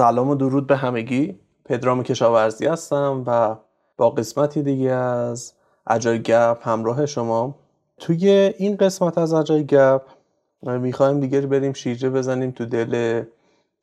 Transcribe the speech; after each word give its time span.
سلام 0.00 0.28
و 0.28 0.34
درود 0.34 0.66
به 0.66 0.76
همگی. 0.76 1.38
پدرام 1.64 2.02
کشاورزی 2.02 2.66
هستم 2.66 3.24
و 3.26 3.56
با 3.96 4.10
قسمتی 4.10 4.62
دیگه 4.62 4.90
از 4.90 5.52
اجای 5.86 6.22
گپ 6.22 6.68
همراه 6.68 7.06
شما. 7.06 7.54
توی 7.98 8.28
این 8.58 8.76
قسمت 8.76 9.18
از 9.18 9.32
اجای 9.32 9.64
گپ 9.64 10.02
می‌خوایم 10.62 11.20
دیگه 11.20 11.40
بریم 11.40 11.72
شیرجه 11.72 12.10
بزنیم 12.10 12.50
تو 12.50 12.66
دل 12.66 13.22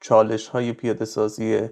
چالش 0.01 0.47
های 0.47 0.73
پیاده 0.73 1.05
سازی 1.05 1.69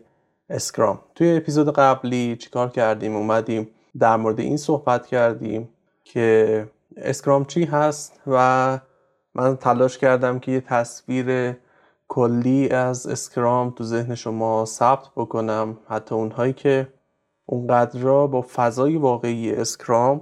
اسکرام. 0.49 0.99
توی 1.15 1.37
اپیزود 1.37 1.73
قبلی 1.73 2.35
چیکار 2.35 2.69
کردیم؟ 2.69 3.15
اومدیم 3.15 3.69
در 3.99 4.15
مورد 4.15 4.39
این 4.39 4.57
صحبت 4.57 5.07
کردیم 5.07 5.69
که 6.03 6.67
اسکرام 6.97 7.45
چی 7.45 7.63
هست 7.63 8.21
و 8.27 8.79
من 9.35 9.57
تلاش 9.57 9.97
کردم 9.97 10.39
که 10.39 10.51
یه 10.51 10.61
تصویر 10.61 11.55
کلی 12.07 12.69
از 12.69 13.07
Scrum 13.07 13.69
تو 13.69 13.83
ذهن 13.83 14.15
شما 14.15 14.65
ثبت 14.65 15.07
بکنم. 15.15 15.77
حتی 15.87 16.15
اونهایی 16.15 16.53
که 16.53 16.87
اونقدر 17.45 18.27
با 18.27 18.45
فضای 18.55 18.97
واقعی 18.97 19.51
Scrum 19.51 20.21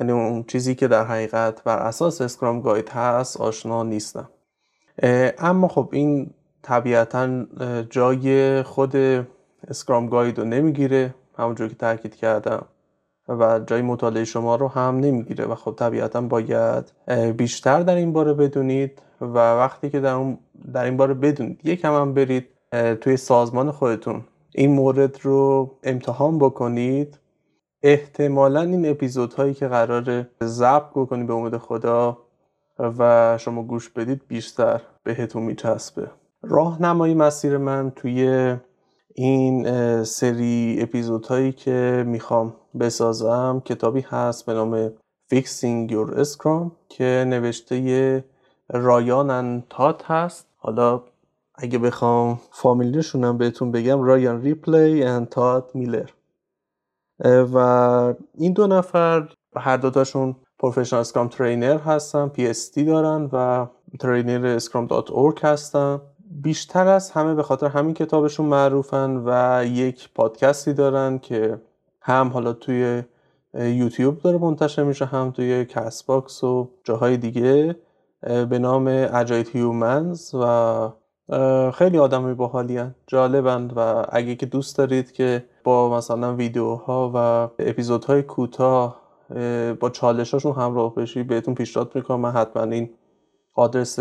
یعنی 0.00 0.12
اون 0.12 0.44
چیزی 0.44 0.74
که 0.74 0.88
در 0.88 1.04
حقیقت 1.04 1.64
بر 1.64 1.78
اساس 1.78 2.20
Scrum 2.20 2.60
Guide 2.60 2.88
هست 2.88 3.40
آشنا 3.40 3.82
نیستن. 3.82 4.28
اما 5.38 5.68
خب 5.68 5.88
این 5.92 6.30
طبیعتا 6.62 7.44
جای 7.90 8.62
خود 8.62 8.96
Scrum 9.68 10.08
Guide 10.08 10.38
رو 10.38 10.44
نمی‌گیره. 10.44 11.14
همونجور 11.38 11.68
که 11.68 11.74
تاکید 11.74 12.14
کردم. 12.14 12.66
و 13.28 13.60
جای 13.66 13.82
مطالعه 13.82 14.24
شما 14.24 14.56
رو 14.56 14.68
هم 14.68 14.96
نمی‌گیره. 14.96 15.44
و 15.44 15.54
خب 15.54 15.74
طبیعتا 15.78 16.20
باید 16.20 16.92
بیشتر 17.36 17.82
در 17.82 17.94
این 17.94 18.12
باره 18.12 18.34
بدونید. 18.34 19.02
و 19.20 19.34
وقتی 19.34 19.90
که 19.90 20.00
در, 20.00 20.14
اون 20.14 20.38
در 20.72 20.84
این 20.84 20.96
باره 20.96 21.14
بدونید 21.14 21.66
یکم 21.66 21.94
هم 21.94 22.14
برید 22.14 22.46
توی 23.00 23.16
سازمان 23.16 23.70
خودتون 23.70 24.24
این 24.54 24.72
مورد 24.72 25.18
رو 25.22 25.70
امتحان 25.82 26.38
بکنید. 26.38 27.18
احتمالا 27.82 28.60
این 28.60 28.90
اپیزودهایی 28.90 29.54
که 29.54 29.68
قرار 29.68 30.26
ضبط 30.42 30.90
بکنید 30.94 31.26
به 31.26 31.34
امید 31.34 31.56
خدا 31.56 32.18
و 32.78 33.38
شما 33.38 33.62
گوش 33.62 33.88
بدید 33.88 34.22
بیشتر 34.28 34.80
بهتون 35.04 35.42
میچسبه. 35.42 36.10
راهنمایی 36.42 37.14
مسیر 37.14 37.56
من 37.56 37.92
توی 37.96 38.56
این 39.14 39.64
سری 40.04 40.78
اپیزودهایی 40.80 41.52
که 41.52 42.04
می‌خوام 42.06 42.56
بسازم 42.80 43.62
کتابی 43.64 44.00
هست 44.00 44.46
به 44.46 44.54
نام 44.54 44.92
Fixing 45.34 45.90
Your 45.90 46.24
Scrum 46.24 46.70
که 46.88 47.24
نوشته 47.28 48.24
رایان 48.74 49.62
و 49.70 49.81
تاد 49.81 50.04
هست. 50.04 50.46
حالا 50.56 51.02
اگه 51.54 51.78
بخوام 51.78 52.40
فامیلیشونم 52.50 53.38
بهتون 53.38 53.72
بگم 53.72 54.02
رایان 54.02 54.42
ریپلی 54.42 55.02
and 55.02 55.28
تاد 55.30 55.74
میلر. 55.74 56.10
و 57.24 57.56
این 58.34 58.52
دو 58.52 58.66
نفر 58.66 59.28
هر 59.56 59.76
دوتاشون 59.76 60.36
Professional 60.58 61.00
Scrum 61.00 61.28
Trainer 61.28 61.78
هستن 61.78 62.28
PS 62.28 62.74
دارن 62.78 63.28
و 63.32 63.66
trainer 64.00 64.46
Scrum.org 64.46 65.40
هستن. 65.42 66.00
بیشتر 66.30 66.88
از 66.88 67.10
همه 67.10 67.34
به 67.34 67.42
خاطر 67.42 67.66
همین 67.66 67.94
کتابشون 67.94 68.46
معروفن 68.46 69.22
و 69.26 69.64
یک 69.66 70.08
پادکستی 70.14 70.72
دارن 70.72 71.18
که 71.18 71.60
هم 72.02 72.28
حالا 72.28 72.52
توی 72.52 73.02
یوتیوب 73.54 74.18
داره 74.22 74.38
منتشر 74.38 74.82
میشه 74.82 75.04
هم 75.04 75.30
توی 75.30 75.64
کست 75.64 76.06
باکس 76.06 76.44
و 76.44 76.70
جاهای 76.84 77.16
دیگه. 77.16 77.76
به 78.22 78.58
نام 78.58 78.86
Agile 79.12 79.56
Humans 79.56 80.34
و 80.34 80.88
خیلی 81.70 81.98
آدمای 81.98 82.34
باحالی 82.34 82.82
جالبند 83.06 83.72
و 83.76 84.06
اگه 84.08 84.36
که 84.36 84.46
دوست 84.46 84.78
دارید 84.78 85.12
که 85.12 85.44
با 85.64 85.96
مثلا 85.96 86.34
ویدیوها 86.34 87.12
و 87.14 87.16
اپیزودهای 87.58 88.22
کوتاه 88.22 89.00
با 89.80 89.90
چالشاشون 89.92 90.52
همراه 90.52 90.94
بشی 90.94 91.22
بهتون 91.22 91.54
پیشنهاد 91.54 91.92
می‌کنم. 91.94 92.20
من 92.20 92.30
حتما 92.30 92.62
این 92.62 92.90
آدرس 93.54 93.98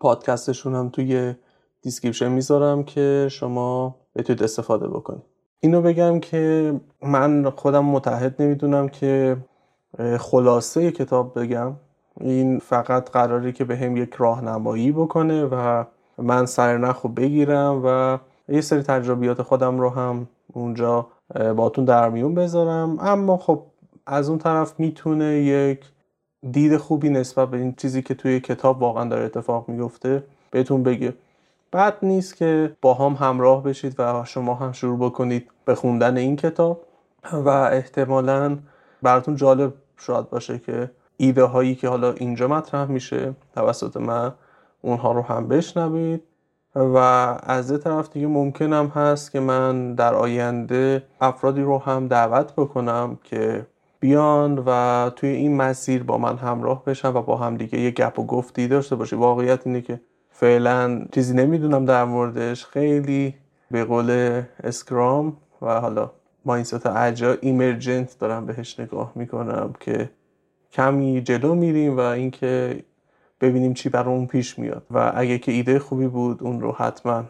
پادکستشون 0.00 0.74
هم 0.74 0.88
توی 0.88 1.34
description 1.82 2.28
می‌ذارم 2.28 2.82
که 2.82 3.28
شما 3.30 3.96
بتونید 4.16 4.42
استفاده 4.42 4.88
بکنید. 4.88 5.22
اینو 5.60 5.82
بگم 5.82 6.20
که 6.20 6.74
من 7.02 7.50
خودم 7.50 7.84
متحد 7.84 8.42
نمی‌دونم 8.42 8.88
که 8.88 9.36
خلاصه 10.18 10.92
کتاب 10.92 11.40
بگم. 11.40 11.72
این 12.20 12.58
فقط 12.58 13.10
قراری 13.10 13.52
که 13.52 13.64
به 13.64 13.76
هم 13.76 13.96
یک 13.96 14.14
راهنمایی 14.14 14.92
بکنه 14.92 15.44
و 15.44 15.84
من 16.18 16.46
سرنخ 16.46 17.00
رو 17.00 17.10
بگیرم 17.10 17.82
و 17.84 18.18
یه 18.48 18.60
سری 18.60 18.82
تجربیات 18.82 19.42
خودم 19.42 19.80
رو 19.80 19.90
هم 19.90 20.28
اونجا 20.52 21.06
باتون 21.56 21.84
در 21.84 22.10
میون 22.10 22.34
بذارم. 22.34 22.96
اما 23.00 23.36
خب 23.36 23.62
از 24.06 24.28
اون 24.28 24.38
طرف 24.38 24.80
می‌تونه 24.80 25.24
یک 25.24 25.84
دید 26.50 26.76
خوبی 26.76 27.10
نسبت 27.10 27.48
به 27.48 27.56
این 27.56 27.74
چیزی 27.76 28.02
که 28.02 28.14
توی 28.14 28.40
کتاب 28.40 28.82
واقعا 28.82 29.04
داره 29.04 29.24
اتفاق 29.24 29.68
میفته 29.68 30.22
بهتون 30.50 30.82
بگه. 30.82 31.14
بد 31.72 31.94
نیست 32.02 32.36
که 32.36 32.76
با 32.82 32.94
هم 32.94 33.26
همراه 33.26 33.62
بشید 33.62 33.94
و 33.98 34.24
شما 34.24 34.54
هم 34.54 34.72
شروع 34.72 34.98
بکنید 34.98 35.50
به 35.64 35.74
خوندن 35.74 36.16
این 36.16 36.36
کتاب 36.36 36.80
و 37.32 37.48
احتمالا 37.48 38.58
براتون 39.02 39.36
جالب 39.36 39.72
شاید 39.96 40.30
باشه 40.30 40.58
که 40.58 40.90
ایده 41.20 41.44
هایی 41.44 41.74
که 41.74 41.88
حالا 41.88 42.12
اینجا 42.12 42.48
مطرح 42.48 42.90
میشه 42.90 43.34
توسط 43.54 43.96
من 43.96 44.32
اونها 44.82 45.12
رو 45.12 45.22
هم 45.22 45.48
بشنوید. 45.48 46.22
و 46.74 46.96
از 47.42 47.70
یه 47.70 47.78
طرف 47.78 48.10
دیگه 48.10 48.26
ممکنم 48.26 48.86
هست 48.86 49.32
که 49.32 49.40
من 49.40 49.94
در 49.94 50.14
آینده 50.14 51.02
افرادی 51.20 51.62
رو 51.62 51.78
هم 51.78 52.08
دعوت 52.08 52.52
بکنم 52.52 53.18
که 53.24 53.66
بیان 54.00 54.62
و 54.66 55.10
توی 55.16 55.28
این 55.28 55.56
مسیر 55.56 56.02
با 56.02 56.18
من 56.18 56.36
همراه 56.36 56.84
بشن 56.84 57.08
و 57.08 57.22
با 57.22 57.36
هم 57.36 57.56
دیگه 57.56 57.80
یه 57.80 57.90
گپ 57.90 58.18
و 58.18 58.26
گفتی 58.26 58.68
داشته 58.68 58.96
باشه 58.96 59.16
واقعیت 59.16 59.66
اینه 59.66 59.80
که 59.80 60.00
فعلا 60.30 61.04
چیزی 61.12 61.34
نمی‌دونم 61.34 61.84
در 61.84 62.04
موردش. 62.04 62.64
خیلی 62.64 63.34
به 63.70 63.84
قول 63.84 64.42
اسکرام 64.62 65.36
و 65.62 65.80
حالا 65.80 66.10
ماینست 66.44 66.86
اجا 66.86 67.36
ایمرجنت 67.40 68.18
دارم 68.18 68.46
بهش 68.46 68.80
نگاه 68.80 69.12
می‌کنم 69.14 69.74
که 69.80 70.10
کمی 70.72 71.20
جلو 71.22 71.54
میریم 71.54 71.96
و 71.96 72.00
اینکه 72.00 72.82
ببینیم 73.40 73.74
چی 73.74 73.88
برامون 73.88 74.26
پیش 74.26 74.58
میاد. 74.58 74.82
و 74.90 75.12
اگه 75.14 75.38
که 75.38 75.52
ایده 75.52 75.78
خوبی 75.78 76.06
بود 76.06 76.42
اون 76.42 76.60
رو 76.60 76.72
حتما 76.72 77.24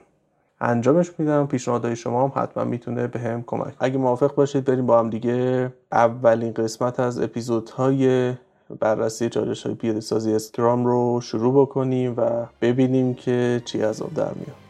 انجامش 0.60 1.10
میدم. 1.18 1.46
پیشنهادهای 1.46 1.96
شما 1.96 2.22
هم 2.24 2.42
حتما 2.42 2.64
می‌تونه 2.64 3.06
به 3.06 3.20
هم 3.20 3.44
کمک 3.46 3.74
اگه 3.78 3.98
موافق 3.98 4.34
باشید 4.34 4.64
بریم 4.64 4.86
با 4.86 4.98
هم 4.98 5.10
دیگه 5.10 5.72
اولین 5.92 6.52
قسمت 6.52 7.00
از 7.00 7.20
اپیزودهای 7.20 8.34
بررسی 8.80 9.28
چالش 9.28 9.66
های 9.66 9.74
پیاده 9.74 10.00
سازی 10.00 10.34
اسکرام 10.34 10.86
رو 10.86 11.20
شروع 11.20 11.62
بکنیم 11.62 12.14
و 12.16 12.46
ببینیم 12.60 13.14
که 13.14 13.62
چی 13.64 13.82
از 13.82 14.02
آب 14.02 14.14
در 14.14 14.34
میاد. 14.34 14.69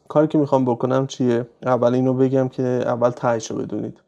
کاری 0.11 0.27
که 0.27 0.37
می‌خوام 0.37 0.65
بکنم 0.65 1.07
چیه؟ 1.07 1.47
اول 1.63 1.93
اینو 1.93 2.13
بگم 2.13 2.49
که 2.49 2.63
اول 2.63 3.09
تهیشو 3.09 3.55
بدونید. 3.55 4.01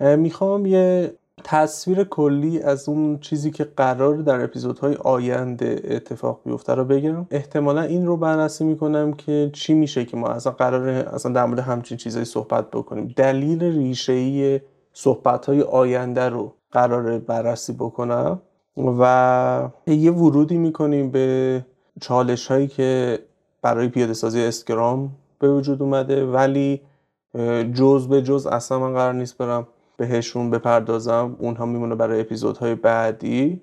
می‌خوام 0.00 0.66
یه 0.66 1.12
تصویر 1.44 2.04
کلی 2.04 2.62
از 2.62 2.88
اون 2.88 3.18
چیزی 3.18 3.50
که 3.50 3.64
قرار 3.64 4.16
در 4.16 4.44
اپیزودهای 4.44 4.94
آینده 4.94 5.82
اتفاق 5.84 6.40
بیفته 6.44 6.74
رو 6.74 6.84
بگم. 6.84 7.26
احتمالا 7.30 7.82
این 7.82 8.06
رو 8.06 8.16
بررسی 8.16 8.64
می‌کنم 8.64 9.12
که 9.12 9.50
چی 9.52 9.74
میشه 9.74 10.04
که 10.04 10.16
ما 10.16 10.28
اصلا 10.28 10.52
قرار 10.52 10.88
اصلا 10.88 11.32
در 11.32 11.44
مورد 11.44 11.58
همچین 11.58 11.96
چیزایی 11.98 12.24
صحبت 12.24 12.70
بکنیم. 12.70 13.14
دلیل 13.16 13.62
ریشه 13.62 14.62
صحبت 14.92 15.46
های 15.46 15.62
آینده 15.62 16.28
رو 16.28 16.52
قرار 16.72 17.18
بررسی 17.18 17.72
بکنم 17.72 18.40
و 18.76 19.68
یه 19.86 20.12
ورودی 20.12 20.58
می‌کنیم 20.58 21.10
به 21.10 21.60
چالش 22.00 22.46
هایی 22.46 22.68
که 22.68 23.18
برای 23.62 23.88
پیاده 23.88 24.12
سازی 24.12 24.42
اسکرام 24.42 25.10
به 25.40 25.52
وجود 25.52 25.82
اومده 25.82 26.26
ولی 26.26 26.80
جز 27.74 28.08
به 28.08 28.22
جز 28.22 28.46
اصلا 28.46 28.78
من 28.78 28.92
قرار 28.92 29.14
نیست 29.14 29.38
برم 29.38 29.66
بهشون 29.96 30.50
بپردازم. 30.50 31.36
اونها 31.38 31.66
میمونه 31.66 31.94
برای 31.94 32.20
اپیزودهای 32.20 32.74
بعدی 32.74 33.60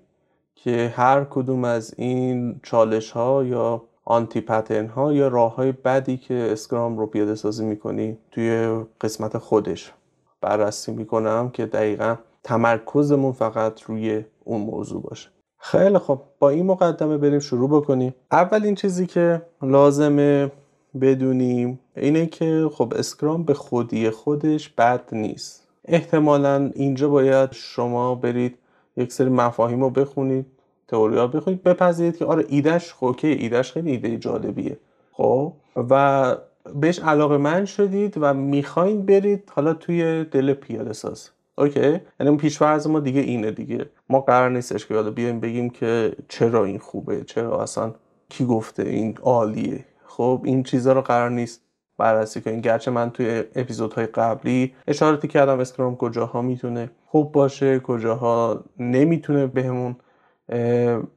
که 0.55 0.93
هر 0.95 1.23
کدوم 1.23 1.63
از 1.63 1.93
این 1.97 2.59
چالش 2.63 3.11
ها 3.11 3.43
یا 3.43 3.81
آنتی 4.05 4.41
پترن 4.41 4.87
ها 4.87 5.13
یا 5.13 5.27
راه 5.27 5.55
های 5.55 5.71
بدی 5.71 6.17
که 6.17 6.49
اسکرام 6.51 6.97
رو 6.97 7.07
پیاده 7.07 7.35
سازی 7.35 7.65
می‌کنی 7.65 8.17
توی 8.31 8.79
قسمت 9.01 9.37
خودش. 9.37 9.93
بررسی 10.41 10.91
می‌کنم 10.91 11.49
که 11.49 11.65
دقیقا 11.65 12.15
تمرکزمون 12.43 13.31
فقط 13.31 13.81
روی 13.81 14.25
اون 14.43 14.61
موضوع 14.61 15.01
باشه. 15.01 15.29
خیلی 15.59 15.97
خب 15.97 16.21
با 16.39 16.49
این 16.49 16.65
مقدمه 16.65 17.17
بریم 17.17 17.39
شروع 17.39 17.69
بکنیم. 17.69 18.15
اولین 18.31 18.75
چیزی 18.75 19.07
که 19.07 19.41
لازمه 19.61 20.51
بدونیم 20.99 21.79
اینه 21.97 22.25
که 22.25 22.69
خب 22.73 22.93
اسکرام 22.95 23.43
به 23.43 23.53
خودی 23.53 24.09
خودش 24.09 24.69
بد 24.69 25.09
نیست. 25.11 25.67
احتمالا 25.85 26.71
اینجا 26.75 27.09
باید 27.09 27.51
شما 27.51 28.15
برید 28.15 28.57
یک 28.97 29.11
سری 29.13 29.29
مفاهیم 29.29 29.81
رو 29.81 29.89
بخونید 29.89 30.45
تئوریا 30.87 31.27
بخونید 31.27 31.63
بپذیرید 31.63 32.17
که 32.17 32.25
آره 32.25 32.45
ایدش 32.49 32.93
خوکه 32.93 33.27
ایدش 33.27 33.71
خیلی 33.71 33.91
ایده 33.91 34.17
جالبیه. 34.17 34.77
خب 35.11 35.53
و 35.75 36.35
بهش 36.75 36.99
علاقه 36.99 37.37
من 37.37 37.65
شدید 37.65 38.13
و 38.17 38.33
می‌خواین 38.33 39.05
برید 39.05 39.51
حالا 39.55 39.73
توی 39.73 40.23
دل 40.23 40.53
پیاده 40.53 40.93
ساز. 40.93 41.29
اوکی؟ 41.57 41.99
یعنی 42.19 42.37
پیشفرض 42.37 42.87
ما 42.87 42.99
دیگه 42.99 43.21
اینه 43.21 43.51
دیگه. 43.51 43.89
ما 44.09 44.21
قرار 44.21 44.49
نیستش 44.49 44.87
که 44.87 44.93
حالا 44.95 45.11
بیایم 45.11 45.39
بگیم 45.39 45.69
که 45.69 46.15
چرا 46.27 46.65
این 46.65 46.79
خوبه 46.79 47.23
چرا 47.23 47.63
اصلا 47.63 47.93
کی 48.29 48.45
گفته 48.45 48.83
این 48.83 49.17
عالیه. 49.21 49.85
خب 50.17 50.41
این 50.43 50.63
چیزها 50.63 50.93
رو 50.93 51.01
قرار 51.01 51.29
نیست. 51.29 51.61
بررسی 51.97 52.41
کنیم 52.41 52.61
گرچه 52.61 52.91
من 52.91 53.09
توی 53.09 53.43
اپیزودهای 53.55 54.05
قبلی 54.05 54.73
اشاراتی 54.87 55.27
کردم 55.27 55.59
اسکرام 55.59 55.95
کجاها 55.95 56.41
می‌تونه 56.41 56.89
خوب 57.05 57.31
باشه 57.31 57.79
کجاها 57.79 58.63
نمی‌تونه 58.79 59.47
بهمون 59.47 59.95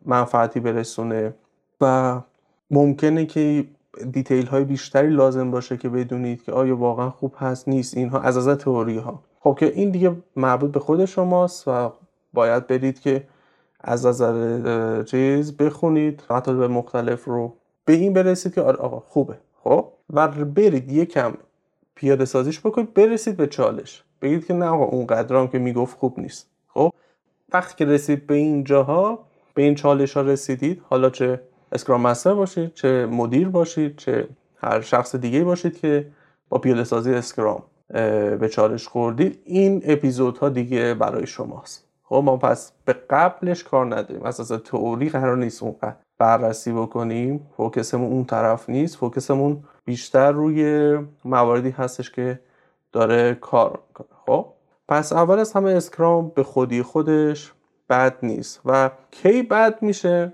منفعتی 0.07 0.61
برسونه 0.61 1.35
و 1.81 2.21
ممکنه 2.71 3.27
که 3.27 3.65
دیتیل 4.13 4.47
های 4.47 4.65
بیشتری 4.65 5.11
لازم 5.11 5.51
باشه 5.51 5.77
که 5.77 5.89
بدونید 5.89 6.43
که 6.43 6.53
آیا 6.53 6.77
واقعا 6.77 7.11
خوب 7.11 7.35
هست 7.39 7.69
نیست. 7.69 7.97
اینها 7.97 8.21
از 8.21 8.49
از 8.49 8.59
تئوری 8.59 8.99
ها 8.99 9.23
خب 9.41 9.57
که 9.61 9.67
این 9.67 9.91
دیگه 9.91 10.17
مربوط 10.37 10.73
به 10.73 10.81
خود 10.81 11.05
شماست 11.05 11.69
و 11.69 11.93
باید 12.33 12.67
برید 12.67 13.01
که 13.01 13.25
از 13.81 14.07
نظر 14.07 15.03
چیز 15.03 15.57
بخونید. 15.57 16.23
به 16.47 16.69
مختلف 16.69 17.25
رو 17.25 17.60
به 17.91 17.97
این 17.97 18.13
برسید 18.13 18.55
که 18.55 18.61
آره 18.61 18.77
آقا 18.77 19.01
خوبه. 19.01 19.39
خب؟ 19.65 19.89
و 20.11 20.29
برید 20.29 20.93
یکم 20.93 21.35
پیاده 21.95 22.25
سازیش 22.25 22.61
بکنید 22.61 22.95
برسید 22.95 23.37
به 23.37 23.47
چالش. 23.47 24.05
بگید 24.23 24.47
که 24.47 24.55
نه 24.55 24.67
آقا 24.67 24.85
اون 24.85 25.07
قدرام 25.07 25.49
که 25.49 25.59
می‌گفت 25.59 25.99
خوب 25.99 26.21
نیست. 26.21 26.51
خب؟ 26.69 26.93
وقتی 27.53 27.75
که 27.77 27.85
رسید 27.85 28.27
به 28.27 28.35
این 28.35 28.65
جاها 28.65 29.19
به 29.55 29.63
این 29.63 29.75
چالش 29.75 30.17
ها 30.17 30.23
رسیدید 30.23 30.83
حالا 30.89 31.11
چه 31.11 31.41
اسکرام 31.73 32.01
مستر 32.01 32.35
باشید 32.35 32.75
چه 32.75 33.07
مدیر 33.07 33.49
باشید 33.49 33.97
چه 33.97 34.29
هر 34.57 34.81
شخص 34.81 35.17
دیگه 35.17 35.45
باشید 35.45 35.79
که 35.79 36.07
با 36.49 36.59
پیاده 36.59 36.85
سازی 36.85 37.15
اسکرام 37.15 37.63
به 38.41 38.49
چالش 38.53 38.89
خوردید 38.89 39.39
این 39.45 39.83
اپیزودها 39.85 40.49
دیگه 40.49 40.95
برای 40.95 41.27
شماست. 41.27 41.89
خب؟ 42.05 42.23
ما 42.25 42.37
پس 42.37 42.73
به 42.85 42.93
قبلش 42.93 43.65
کار 43.65 43.97
نداریم. 43.97 44.23
اساس 44.23 44.49
تئوری 44.49 45.09
قرار 45.09 45.37
نیست 45.37 45.63
اونقدر 45.63 45.97
بررسی 46.21 46.73
بکنیم. 46.73 47.47
فوکسمون 47.57 48.13
اون 48.13 48.25
طرف 48.25 48.71
نیست. 48.71 48.97
فوکسمون 48.97 49.65
بیشتر 49.85 50.33
روی 50.33 50.99
مواردی 51.25 51.71
هستش 51.71 52.11
که 52.11 52.41
داره 52.93 53.35
کار 53.35 53.79
می‌کنه. 53.89 54.07
خب؟ 54.27 54.47
پس 54.89 55.13
اول 55.13 55.39
از 55.39 55.53
همه 55.53 55.71
اسکرام 55.71 56.29
به 56.29 56.43
خودی 56.43 56.83
خودش 56.83 57.53
بد 57.91 58.17
نیست 58.23 58.61
و 58.65 58.91
کی 59.11 59.43
بد 59.43 59.83
میشه؟ 59.83 60.33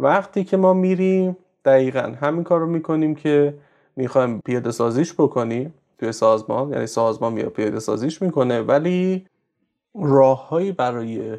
وقتی 0.00 0.44
که 0.44 0.56
ما 0.56 0.72
میریم 0.74 1.36
دقیقا 1.64 2.14
همین 2.20 2.44
کار 2.44 2.60
رو 2.60 2.66
می‌کنیم 2.66 3.14
که 3.14 3.54
می‌خوایم 3.96 4.40
پیاده 4.40 4.70
سازیش 4.70 5.12
بکنیم 5.12 5.74
توی 5.98 6.12
سازمان. 6.12 6.72
یعنی 6.72 6.86
سازمان 6.86 7.32
میاد 7.32 7.48
پیاده 7.48 7.80
سازیش 7.80 8.22
می‌کنه 8.22 8.62
ولی 8.62 9.26
راههایی 9.94 10.72
برای 10.72 11.38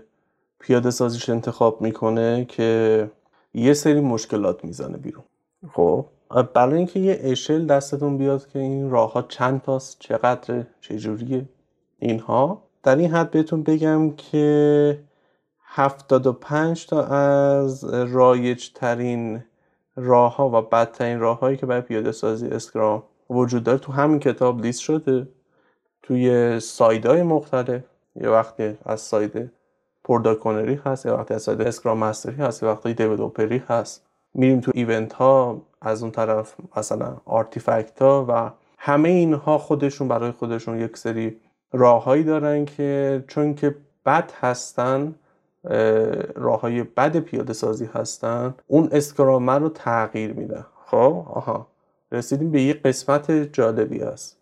پیاده 0.59 0.91
سازیش 0.91 1.29
انتخاب 1.29 1.81
می‌کنه 1.81 2.45
که 2.45 3.09
یه 3.53 3.74
سری 3.74 4.01
مشکلات 4.01 4.65
می‌زنه 4.65 4.98
بیرون. 4.98 5.24
خب؟ 5.72 6.05
برای 6.53 6.77
اینکه 6.77 7.00
یه 7.00 7.19
اشل 7.24 7.65
دستتون 7.65 8.17
بیاد 8.17 8.48
که 8.48 8.60
این 8.60 8.89
راه 8.89 9.13
ها 9.13 9.22
چند 9.22 9.62
تاست 9.62 10.00
چقدر 10.00 10.63
چجوریه 10.81 11.45
اینها 12.00 12.62
در 12.83 12.95
این 12.95 13.12
حد 13.12 13.31
بهتون 13.31 13.63
بگم 13.63 14.12
که 14.12 15.00
75 15.63 16.86
تا 16.88 17.03
از 17.03 17.83
رایج 17.93 18.69
ترین 18.74 19.43
راه 19.95 20.36
ها 20.36 20.50
و 20.50 20.62
بدترین 20.62 21.19
راه 21.19 21.39
هایی 21.39 21.57
که 21.57 21.65
برای 21.65 21.81
پیاده 21.81 22.12
سازی 22.12 22.48
اسکرام 22.48 23.03
وجود 23.29 23.63
داره 23.63 23.77
تو 23.77 23.91
همین 23.91 24.19
کتاب 24.19 24.62
لیست 24.62 24.81
شده. 24.81 25.27
توی 26.01 26.60
side 26.59 27.02
های 27.02 27.23
مختلف. 27.24 27.83
یه 28.15 28.29
وقتی 28.29 28.77
از 28.86 29.01
side 29.01 29.51
product 30.03 30.44
owner 30.44 30.74
ی 30.74 30.79
هست 30.86 31.05
یه 31.05 31.12
وقتی 31.12 31.33
از 31.33 31.50
Scrum 31.50 31.97
Master 31.97 32.30
ی 32.30 32.35
هست 32.36 32.63
یه 32.63 32.69
وقتی 32.69 32.93
developer 32.93 33.56
ی 33.56 33.63
هست. 33.67 34.05
میریم 34.33 34.60
تو 34.60 34.72
event 34.75 35.13
ها 35.13 35.62
از 35.81 36.01
اون 36.01 36.12
طرف 36.12 36.55
مثلا 36.77 37.17
artifact 37.25 38.01
ها 38.01 38.25
و 38.29 38.51
همه 38.77 39.10
اینها 39.10 39.57
خودشون 39.57 40.07
برای 40.07 40.31
خودشون 40.31 40.79
یک 40.79 40.98
سری 40.98 41.38
راههایی 41.74 42.24
دارن 42.24 42.65
که 42.65 43.24
چون 43.27 43.55
که 43.55 43.75
بد 44.05 44.31
هستن 44.41 45.15
راه 46.36 46.62
های 46.62 46.83
بد 46.83 47.17
پیاده 47.17 47.53
سازی 47.53 47.89
هستن 47.93 48.55
اون 48.67 48.89
اسکرامر 48.91 49.60
رو 49.60 49.69
تغییر 49.69 50.33
میده. 50.33 50.65
خب؟ 50.86 51.25
آها. 51.33 51.67
رسیدیم 52.12 52.51
به 52.51 52.62
یک 52.62 52.81
قسمت 52.81 53.31
جالبی 53.31 54.01
است 54.01 54.38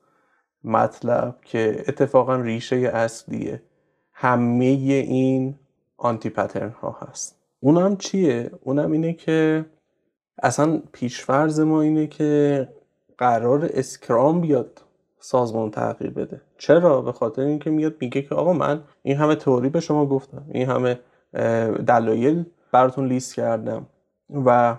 مطلب 0.63 1.35
که 1.41 1.83
اتفاقا 1.87 2.35
ریشه 2.35 2.75
اصلیه. 2.75 3.61
همه 4.21 4.65
این 4.65 5.55
آنتی 5.97 6.29
پترن 6.29 6.69
ها 6.69 6.97
هست. 7.01 7.39
اونم 7.59 7.97
چیه؟ 7.97 8.51
اونم 8.63 8.91
اینه 8.91 9.13
که 9.13 9.65
اصلا 10.43 10.81
پیشفرز 10.91 11.59
ما 11.59 11.81
اینه 11.81 12.07
که 12.07 12.67
قرار 13.17 13.69
اسکرام 13.73 14.41
بیاد 14.41 14.81
سازمان 15.19 15.71
تغییر 15.71 16.11
بده. 16.11 16.41
چرا؟ 16.57 17.01
به 17.01 17.11
خاطر 17.11 17.41
اینکه 17.41 17.69
میاد 17.69 17.95
میگه 17.99 18.21
که 18.21 18.35
آقا 18.35 18.53
من 18.53 18.83
این 19.03 19.17
همه 19.17 19.35
تئوری 19.35 19.69
به 19.69 19.79
شما 19.79 20.05
گفتم. 20.05 20.45
این 20.51 20.69
همه 20.69 20.99
دلایل 21.87 22.45
براتون 22.71 23.07
لیست 23.07 23.35
کردم. 23.35 23.85
و 24.45 24.75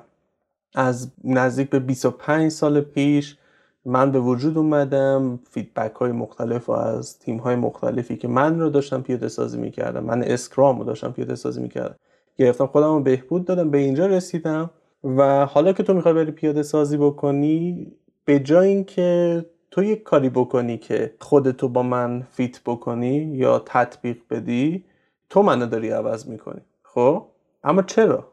از 0.74 1.12
نزدیک 1.24 1.70
به 1.70 1.78
25 1.78 2.50
سال 2.50 2.80
پیش 2.80 3.36
من 3.84 4.12
به 4.12 4.20
وجود 4.20 4.58
اومدم 4.58 5.40
feedback 5.50 5.94
های 5.94 6.12
مختلف 6.12 6.68
و 6.68 6.72
از 6.72 7.18
تیم 7.18 7.36
های 7.36 7.56
مختلفی 7.56 8.16
که 8.16 8.28
من 8.28 8.60
رو 8.60 8.70
داشتم 8.70 9.02
پیاده 9.02 9.28
سازی 9.28 9.58
می‌کردم 9.58 10.04
من 10.04 10.22
اسکرام 10.22 10.78
رو 10.78 10.84
داشتم 10.84 11.12
پیاده 11.12 11.34
سازی 11.34 11.62
می‌کردم 11.62 11.96
گرفتم 12.36 12.66
خودم 12.66 12.94
رو 12.94 13.00
بهبود 13.00 13.44
دادم 13.44 13.70
به 13.70 13.78
اینجا 13.78 14.06
رسیدم 14.06 14.70
و 15.04 15.46
حالا 15.46 15.72
که 15.72 15.82
تو 15.82 15.94
می‌خوای 15.94 16.14
بری 16.14 16.30
پیاده 16.30 16.62
سازی 16.62 16.96
بکنی 16.96 17.86
به 18.24 18.38
جای 18.40 18.68
اینکه 18.68 19.44
تو 19.70 19.82
یک 19.82 20.02
کاری 20.02 20.28
بکنی 20.28 20.78
که 20.78 21.14
خودتو 21.20 21.68
با 21.68 21.82
من 21.82 22.26
fit 22.30 22.60
بکنی 22.66 23.16
یا 23.16 23.62
تطبیق 23.66 24.18
بدی 24.30 24.84
تو 25.30 25.42
منو 25.42 25.66
داری 25.66 25.90
عوض 25.90 26.28
می‌کنی. 26.28 26.60
خب؟ 26.82 27.26
اما 27.64 27.82
چرا؟ 27.82 28.32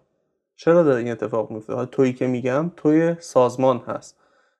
چرا 0.55 0.83
داره 0.83 0.97
این 0.97 1.11
اتفاق 1.11 1.51
میفته 1.51 1.85
تویی 1.85 2.13
که 2.13 2.27
میگم 2.27 2.71
توی 2.77 3.15
سازمان 3.19 3.77
هست. 3.77 4.18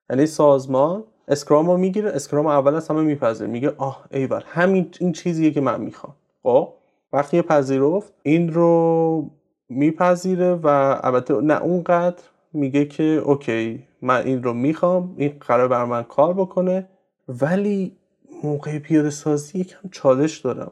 یعنی 0.10 0.26
سازمان 0.26 1.04
اسکرام 1.28 1.68
رو 1.68 1.78
می‌گیره 1.78 2.10
اسکرام 2.10 2.48
اول 2.48 2.76
از 2.76 2.88
همه 2.88 3.02
میپذیره. 3.02 3.50
میگه 3.50 3.74
آه 3.78 4.06
ایول 4.12 4.42
همین 4.46 4.90
این 5.00 5.12
چیزیه 5.12 5.52
که 5.52 5.62
من 5.62 5.82
می‌خوام. 5.82 6.16
خب؟ 6.44 6.74
وقتی 7.14 7.42
پذیرفت 7.42 8.14
این 8.24 8.54
رو 8.54 9.30
میپذیره 9.70 10.56
و 10.56 11.00
البته 11.04 11.34
نه 11.34 11.62
اونقدر 11.62 12.24
میگه 12.54 12.86
که 12.86 13.04
okay 13.04 13.84
من 14.02 14.22
این 14.26 14.44
رو 14.44 14.54
می‌خوام 14.54 15.14
این 15.18 15.34
قراره 15.48 15.68
برا 15.68 15.86
من 15.86 16.04
کار 16.04 16.34
بکنه 16.34 16.90
ولی 17.28 17.98
موقع 18.44 18.80
پیاده 18.80 19.10
سازی 19.10 19.60
یکم 19.60 19.90
چالش 19.92 20.38
دارم. 20.38 20.72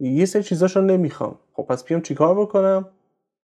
یه 0.00 0.24
سری 0.24 0.42
چیزاشو 0.42 0.80
نمی‌خوام. 0.80 1.38
خب 1.52 1.62
پس 1.62 1.84
بیام 1.84 2.00
چیکار 2.00 2.34
بکنم؟ 2.40 2.88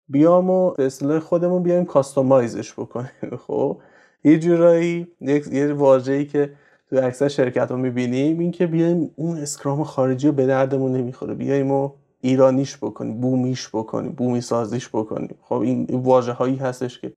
بیام 0.08 0.50
و 0.50 0.72
به 0.72 0.86
اصطلاح 0.86 1.20
خودمون 1.20 1.64
بیایم 1.64 1.86
کاستومایزش 1.86 2.74
بکنیم. 2.74 3.38
خب؟ 3.48 3.78
یه 4.24 4.40
جورایی 4.40 5.08
یه 5.52 5.74
واژه‌ای 5.74 6.26
که 6.26 6.52
تو 6.90 6.96
اکثر 7.04 7.28
شرکت 7.28 7.72
رو 7.72 7.78
می‌بینیم 7.78 8.40
این 8.40 8.52
که 8.52 8.68
بیایم 8.68 9.12
اون 9.16 9.38
اسکرام 9.38 9.84
خارجی 9.84 10.28
رو 10.28 10.34
به 10.34 10.46
دردمون 10.46 10.92
نمی‌خوره. 10.92 11.34
بیایم 11.34 11.72
و 11.72 11.92
ایرانیش 12.22 12.78
بکنیم 12.78 13.22
بومیش 13.22 13.70
بکنیم 13.70 14.12
بومی 14.12 14.42
سازیش 14.42 14.90
بکنیم. 14.90 15.36
خب 15.42 15.56
این 15.56 15.88
واژه 15.92 16.32
هایی 16.32 16.56
هستش 16.56 17.00
که 17.00 17.14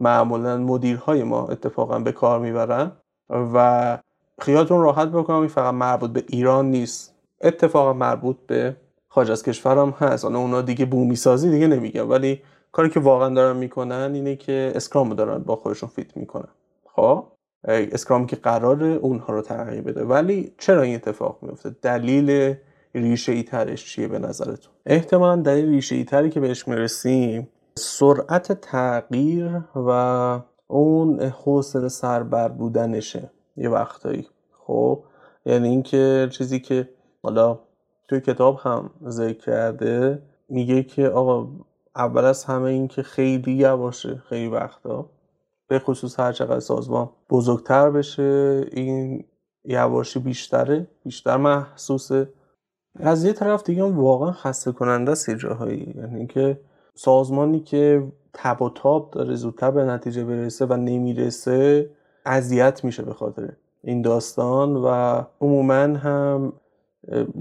معمولا 0.00 0.56
مدیرهای 0.56 1.22
ما 1.22 1.46
اتفاقا 1.46 1.98
به 1.98 2.12
کار 2.12 2.40
می‌برن 2.40 2.92
و 3.30 3.98
خیالتون 4.40 4.80
راحت 4.80 5.08
بکنم 5.08 5.36
این 5.36 5.48
فقط 5.48 5.74
مربوط 5.74 6.10
به 6.10 6.24
ایران 6.28 6.70
نیست. 6.70 7.14
اتفاقا 7.40 7.92
مربوط 7.92 8.36
به 8.46 8.76
خارج 9.08 9.30
از 9.30 9.42
کشورم 9.42 9.90
هست. 9.90 10.24
اونا 10.24 10.62
دیگه 10.62 10.84
بومی 10.84 11.16
سازی 11.16 11.50
دیگه 11.50 11.66
نمیگم 11.66 12.10
ولی 12.10 12.40
کاری 12.76 12.90
که 12.90 13.00
واقعا 13.00 13.34
دارن 13.34 13.56
می‌کنن 13.56 14.10
اینه 14.14 14.36
که 14.36 14.72
اسکرام 14.74 15.14
دارن 15.14 15.38
با 15.38 15.56
خودشون 15.56 15.88
fit 15.88 16.16
می‌کنن. 16.16 16.48
خب؟ 16.84 17.24
اسکرام 17.64 18.26
که 18.26 18.36
قراره 18.36 18.84
اونها 18.84 19.32
رو 19.32 19.42
تغییر 19.42 19.82
بده. 19.82 20.04
ولی 20.04 20.54
چرا 20.58 20.82
این 20.82 20.94
اتفاق 20.94 21.38
میفته 21.42 21.70
دلیل 21.82 22.54
ریشه 22.94 23.32
ای 23.32 23.42
ترش 23.42 23.84
چیه 23.84 24.08
به 24.08 24.18
نظرتون؟ 24.18 24.72
احتمالا 24.86 25.42
دلیل 25.42 25.68
ریشه 25.68 25.96
ای 25.96 26.04
تری 26.04 26.30
که 26.30 26.40
بهش 26.40 26.68
می‌رسیم 26.68 27.48
سرعت 27.78 28.52
تغییر 28.52 29.60
و 29.74 29.90
اون 30.66 31.20
حوصله 31.20 31.88
سربر 31.88 32.48
بودنشه 32.48 33.30
یه 33.56 33.68
وقتایی. 33.68 34.26
خب؟ 34.66 35.02
یعنی 35.46 35.68
اینکه 35.68 36.28
چیزی 36.30 36.60
که 36.60 36.88
حالا 37.22 37.58
توی 38.08 38.20
کتاب 38.20 38.60
هم 38.62 38.90
ذکر 39.08 39.38
کرده 39.38 40.22
میگه 40.48 40.82
که 40.82 41.08
آقا 41.08 41.48
اول 41.96 42.24
از 42.24 42.44
همه 42.44 42.64
این 42.64 42.88
که 42.88 43.02
خیلی 43.02 43.52
یواشه 43.52 44.22
خیلی 44.28 44.48
وقتا 44.48 45.10
به 45.68 45.78
خصوص 45.78 46.20
هر 46.20 46.32
چقدر 46.32 46.60
سازمان 46.60 47.10
بزرگتر 47.30 47.90
بشه 47.90 48.64
این 48.72 49.24
یواشی 49.64 50.18
بیشتره 50.18 50.86
بیشتر 51.04 51.36
محسوسه. 51.36 52.28
از 53.00 53.24
یه 53.24 53.32
طرف 53.32 53.62
دیگه 53.62 53.84
هم 53.84 53.98
واقعا 53.98 54.32
خسته 54.32 54.72
کننده 54.72 55.12
است 55.12 55.30
جاهایی 55.30 55.94
یعنی 55.96 56.26
که 56.26 56.60
سازمانی 56.94 57.60
که 57.60 58.12
تب 58.32 58.62
و 58.62 58.70
تاب 58.70 59.10
داره 59.10 59.34
زودتر 59.34 59.70
به 59.70 59.84
نتیجه 59.84 60.24
برسه 60.24 60.66
و 60.66 60.72
نمی‌رسه 60.76 61.90
اذیت 62.26 62.84
میشه 62.84 63.02
به 63.02 63.14
خاطر 63.14 63.52
این 63.82 64.02
داستان 64.02 64.76
و 64.76 65.22
عموما 65.40 65.98
هم 65.98 66.52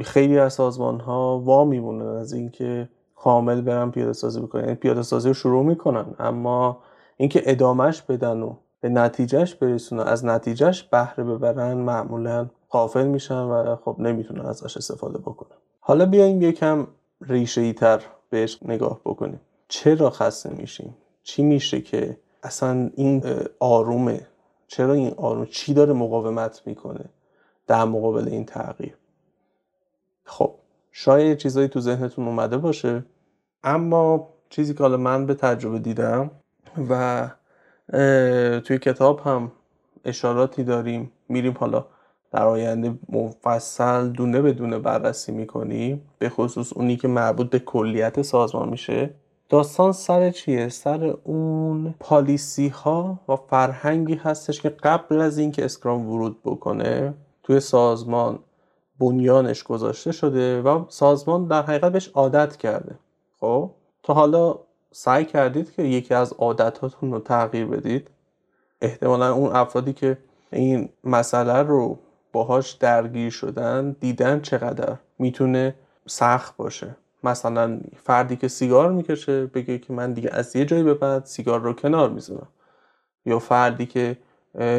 خیلی 0.03 0.39
از 0.39 0.53
سازمان 0.53 0.99
ها 0.99 1.39
وا 1.39 1.65
میمونن 1.65 2.07
از 2.07 2.33
اینکه 2.33 2.89
کامل 3.25 3.61
برن 3.61 3.91
پیاده 3.91 4.13
سازی 4.13 4.39
بکنن 4.39 4.63
یعنی 4.63 4.75
پیاده 4.75 5.01
سازی 5.01 5.27
رو 5.27 5.33
شروع 5.33 5.63
می‌کنن 5.63 6.05
اما 6.19 6.77
اینکه 7.17 7.41
ادامهش 7.45 8.01
بدن 8.01 8.41
و 8.41 8.55
به 8.81 8.89
نتیجهش 8.89 9.55
برسونن 9.55 10.03
از 10.03 10.25
نتیجهش 10.25 10.83
بهره 10.83 11.23
ببرن 11.23 11.73
معمولا 11.73 12.49
قافل 12.69 13.07
میشن 13.07 13.41
و 13.41 13.75
خب 13.75 13.95
نمی‌تونن 13.99 14.45
ازش 14.45 14.77
استفاده 14.77 15.17
بکنن. 15.17 15.57
حالا 15.79 16.05
بیایم 16.05 16.41
یکم 16.41 16.87
ریشه 17.21 17.61
ای 17.61 17.73
تر 17.73 18.01
بهش 18.29 18.59
نگاه 18.65 18.99
بکنیم. 19.05 19.41
چرا 19.67 20.09
خسته 20.09 20.49
میشیم؟ 20.49 20.95
چی 21.23 21.43
میشه 21.43 21.81
که 21.81 22.17
اصلا 22.43 22.89
این 22.95 23.23
آرومه؟ 23.59 24.27
چرا 24.67 24.93
این 24.93 25.13
آروم؟ 25.17 25.45
چی 25.45 25.73
داره 25.73 25.93
مقاومت 25.93 26.61
می‌کنه 26.65 27.05
در 27.67 27.85
مقابل 27.85 28.27
این 28.27 28.45
تغییر؟ 28.45 28.97
خب 30.25 30.51
شاید 30.91 31.37
چیزایی 31.37 31.67
تو 31.67 31.79
ذهنتون 31.79 32.27
اومده 32.27 32.57
باشه. 32.57 33.03
اما 33.65 34.29
چیزی 34.49 34.73
که 34.73 34.79
حالا 34.79 34.97
من 34.97 35.25
به 35.25 35.33
تجربه 35.33 35.79
دیدم 35.79 36.31
و 36.89 37.29
توی 38.59 38.77
کتاب 38.77 39.19
هم 39.19 39.51
اشاراتی 40.05 40.63
داریم 40.63 41.11
میریم 41.29 41.55
حالا 41.59 41.85
در 42.31 42.43
آینده 42.45 42.97
مفصل 43.09 44.09
دونه 44.09 44.41
به 44.41 44.53
دونه 44.53 44.79
بررسی 44.79 45.31
می‌کنیم 45.31 46.01
به 46.19 46.29
خصوص 46.29 46.73
اونی 46.73 46.97
که 46.97 47.07
مربوط 47.07 47.49
به 47.49 47.59
کلیت 47.59 48.21
سازمان 48.21 48.69
میشه 48.69 49.09
داستان 49.49 49.91
سر 49.91 50.31
چیه؟ 50.31 50.69
سر 50.69 51.15
اون 51.23 51.95
پالیسی 51.99 52.67
ها 52.67 53.19
و 53.29 53.35
فرهنگی 53.35 54.15
هستش 54.15 54.61
که 54.61 54.69
قبل 54.69 55.21
از 55.21 55.37
اینکه 55.37 55.65
اسکرام 55.65 56.09
ورود 56.09 56.37
بکنه 56.43 57.13
توی 57.43 57.59
سازمان 57.59 58.39
بنیانش 58.99 59.63
گذاشته 59.63 60.11
شده 60.11 60.61
و 60.61 60.85
سازمان 60.87 61.45
در 61.45 61.61
حقیقت 61.61 61.91
بهش 61.91 62.07
عادت 62.07 62.57
کرده 62.57 62.95
خب 63.39 63.71
تا 64.03 64.13
حالا 64.13 64.59
سعی 64.91 65.25
کردید 65.25 65.73
که 65.73 65.83
یکی 65.83 66.13
از 66.13 66.33
عادتاتون 66.33 67.11
رو 67.11 67.19
تغییر 67.19 67.65
بدید. 67.65 68.09
احتمالا 68.81 69.33
اون 69.33 69.55
افرادی 69.55 69.93
که 69.93 70.17
این 70.51 70.89
مسئله 71.03 71.61
رو 71.61 71.99
باهاش 72.31 72.71
درگیر 72.71 73.29
شدن 73.29 73.95
دیدن 73.99 74.41
چقدر 74.41 74.95
می‌تونه 75.19 75.75
سخت 76.07 76.57
باشه. 76.57 76.95
مثلا 77.23 77.79
فردی 78.03 78.35
که 78.35 78.47
سیگار 78.47 78.91
می‌کشه 78.91 79.45
بگه 79.45 79.77
که 79.77 79.93
من 79.93 80.13
دیگه 80.13 80.29
از 80.33 80.55
یه 80.55 80.65
جایی 80.65 80.83
به 80.83 80.93
بعد 80.93 81.25
سیگار 81.25 81.59
رو 81.59 81.73
کنار 81.73 82.09
می‌زنم 82.09 82.47
یا 83.25 83.39
فردی 83.39 83.85
که 83.85 84.17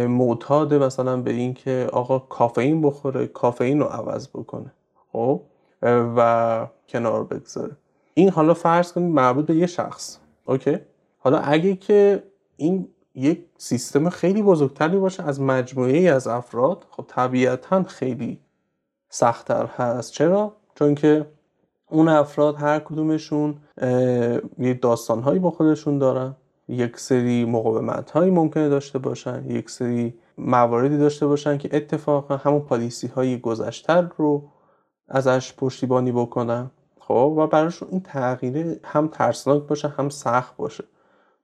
معتاد 0.09 0.75
مثلا 0.75 1.17
به 1.17 1.31
این 1.31 1.55
که 1.55 1.89
آقا 1.93 2.19
کافئین 2.19 2.83
بخوره 2.83 3.27
کافئین 3.27 3.81
رو 3.81 3.87
عوض 3.87 4.29
بکنه. 4.29 4.73
خب؟ 5.13 5.43
و 5.83 6.67
کنار 6.89 7.25
بگذاره. 7.25 7.77
این 8.19 8.31
حالا 8.31 8.55
فرض 8.55 8.93
کنید 8.93 9.15
مربوط 9.15 9.47
به 9.47 9.55
یه 9.55 9.67
شخص. 9.67 10.19
اوکی؟ 10.45 10.79
حالا 11.19 11.39
اگه 11.39 11.77
که 11.77 12.23
این 12.57 12.89
یک 13.15 13.45
سیستم 13.59 14.11
خیلی 14.11 14.43
بزرگتری 14.43 14.97
باشه 14.97 15.23
از 15.23 15.41
مجموعه 15.41 15.97
ای 15.97 16.09
از 16.09 16.27
افراد 16.27 16.87
خب 16.91 17.05
طبیعتا 17.09 17.83
خیلی 17.83 18.41
سختتر 19.09 19.67
هست. 19.67 20.13
چرا؟ 20.13 20.57
چون 20.75 20.95
که 20.95 21.27
اون 21.91 22.09
افراد 22.09 22.57
هر 22.57 22.79
کدومشون 22.79 23.57
یک 24.59 24.83
داستان 24.83 25.23
هایی 25.23 25.39
با 25.39 25.51
خودشون 25.51 25.99
دارن. 25.99 26.37
یک 26.69 26.99
سری 26.99 27.45
مقاومت 27.45 28.11
هایی 28.11 28.31
ممکنه 28.31 28.69
داشته 28.69 28.99
باشن. 28.99 29.45
یک 29.51 29.71
سری 29.71 30.15
مواردی 30.39 30.99
داشته 30.99 31.27
باشن 31.27 31.59
که 31.59 31.77
اتفاقا 31.77 32.37
همون 32.37 32.61
پالیسی 32.61 33.07
های 33.07 33.39
گذشتر 33.39 34.09
رو 34.17 34.49
ازش 35.09 35.55
پشتیبانی 35.57 36.13
بکنن. 36.13 36.71
خب 37.09 37.35
و 37.37 37.47
براشون 37.47 37.89
این 37.91 38.01
تغییر 38.01 38.81
هم 38.85 39.09
ترسناک 39.09 39.63
باشه 39.63 39.89
هم 39.89 40.09
سخت 40.09 40.57
باشه. 40.57 40.85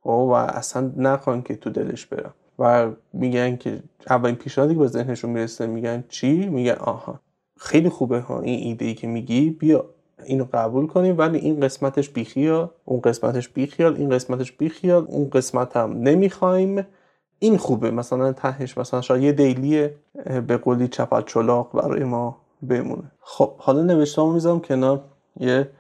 خب 0.01 0.09
و 0.09 0.33
اصلا 0.33 0.93
نخوان 0.97 1.43
که 1.43 1.57
تو 1.57 1.71
دلش 1.71 2.07
برن 2.07 2.31
و 2.59 2.91
میگن 3.13 3.57
که 3.57 3.83
اولین 4.11 4.37
پیشنهادی 4.37 4.75
که 4.75 4.81
به 4.81 4.87
ذهنشون 4.87 5.31
می‌رسه 5.31 5.67
میگن 5.67 6.05
چی؟ 6.09 6.49
میگن 6.49 6.75
آها 6.75 7.21
خیلی 7.59 7.89
خوبه 7.89 8.21
ها 8.21 8.41
این 8.41 8.67
ایده 8.69 8.85
ای 8.85 8.95
که 8.95 9.07
میگی 9.07 9.51
بیا 9.51 9.85
اینو 10.25 10.47
قبول 10.53 10.87
کنیم 10.87 11.19
ولی 11.19 11.39
این 11.39 11.61
قسمتش 11.61 12.11
بیخیال 12.11 12.71
اون 12.85 13.01
قسمتش 13.01 13.49
بیخیال 13.49 13.97
این 13.97 14.11
قسمتش 14.11 14.53
بیخیال 14.53 15.07
اون 15.09 15.31
قسمت 15.31 15.77
هم 15.77 15.93
نمی‌خوایم. 15.93 16.87
این 17.39 17.57
خوبه 17.57 17.91
مثلا 17.91 18.33
تهش 18.33 18.79
مثلا 18.79 19.01
شاید 19.01 19.23
یه 19.23 19.33
دیلی 19.33 19.89
به 20.47 20.57
قولی 20.57 20.89
چپت 20.89 21.27
چلاق 21.27 21.83
برای 21.83 22.05
ما 22.05 22.37
بمونه. 22.69 23.13
خب 23.21 23.57
حالا 23.59 23.83
نوشته 23.83 24.25
می‌ذارم 24.33 24.61
کنار. 24.61 25.05
یه 25.41 25.71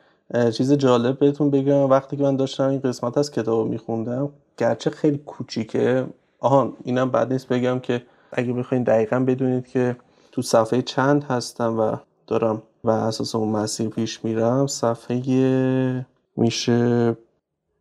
چیز 0.52 0.72
جالب 0.72 1.18
بهتون 1.18 1.50
بگم. 1.50 1.90
وقتی 1.90 2.16
که 2.16 2.22
من 2.22 2.36
داشتم 2.36 2.68
این 2.68 2.80
قسمت 2.80 3.18
از 3.18 3.30
کتاب 3.30 3.68
میخوندم 3.68 4.30
گرچه 4.58 4.90
خیلی 4.90 5.18
کوچیکه. 5.18 6.06
آهان 6.40 6.72
اینم 6.84 7.10
بعد 7.10 7.32
نیست 7.32 7.48
بگم 7.48 7.80
که 7.80 8.02
اگه 8.32 8.52
بخواین 8.52 8.84
دقیقا 8.84 9.20
بدونید 9.20 9.68
که 9.68 9.96
تو 10.32 10.42
صفحه 10.42 10.82
چند 10.82 11.24
هستم 11.24 11.80
و 11.80 11.96
دارم 12.26 12.62
و 12.84 12.90
اساس 12.90 13.34
اون 13.34 13.48
مسیر 13.48 13.88
پیش 13.88 14.24
میرم 14.24 14.66
صفحه 14.66 16.06
میشه 16.36 17.16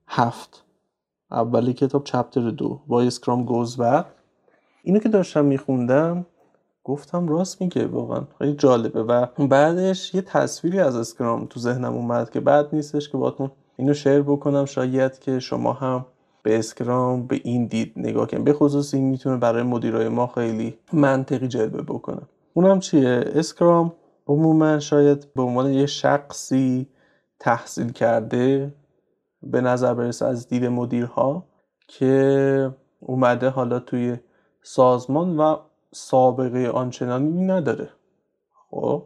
هفت. 0.07 0.63
اولی 1.31 1.73
کتاب 1.73 2.03
چپتر 2.03 2.49
دو. 2.49 2.81
با 2.87 3.01
اسکرام 3.01 3.45
گوز 3.45 3.77
اینو 4.83 4.99
که 4.99 5.09
داشتم 5.09 5.45
میخوندم 5.45 6.25
گفتم 6.83 7.27
راست 7.27 7.61
میگه 7.61 7.87
واقعا. 7.87 8.21
خیلی 8.37 8.53
جالبه. 8.53 9.03
و 9.03 9.25
بعدش 9.47 10.15
یه 10.15 10.21
تصویری 10.21 10.79
از 10.79 10.95
اسکرام 10.95 11.45
تو 11.45 11.59
ذهنم 11.59 11.93
اومد 11.93 12.29
که 12.29 12.39
بعد 12.39 12.75
نیستش 12.75 13.09
که 13.09 13.17
باتون 13.17 13.51
اینو 13.77 13.93
شیر 13.93 14.21
بکنم. 14.21 14.65
شاید 14.65 15.19
که 15.19 15.39
شما 15.39 15.73
هم 15.73 16.05
به 16.43 16.59
اسکرام 16.59 17.27
به 17.27 17.41
این 17.43 17.65
دید 17.65 17.93
نگاه 17.95 18.27
کنید. 18.27 18.43
به 18.43 18.53
خصوص 18.53 18.93
این 18.93 19.03
می‌تونه 19.09 19.37
برای 19.37 19.63
مدیرای 19.63 20.09
ما 20.09 20.27
خیلی 20.27 20.77
منطقی 20.93 21.47
جلوه 21.47 21.81
بکنه. 21.81 22.21
اونم 22.53 22.79
چیه؟ 22.79 23.23
اسکرام 23.25 23.93
عموما 24.27 24.79
شاید 24.79 25.33
به 25.35 25.41
عنوان 25.41 25.73
یه 25.73 25.85
شخصی 25.85 26.87
تحصیل 27.39 27.91
کرده 27.91 28.73
به 29.43 29.61
نظر 29.61 29.93
برسه 29.93 30.25
از 30.25 30.47
دید 30.47 30.65
مدیرها 30.65 31.43
که 31.87 32.75
اومده 32.99 33.49
حالا 33.49 33.79
توی 33.79 34.17
سازمان 34.63 35.37
و 35.37 35.57
سابقه 35.93 36.69
آنچنانی 36.69 37.45
نداره. 37.45 37.89
خب 38.69 39.03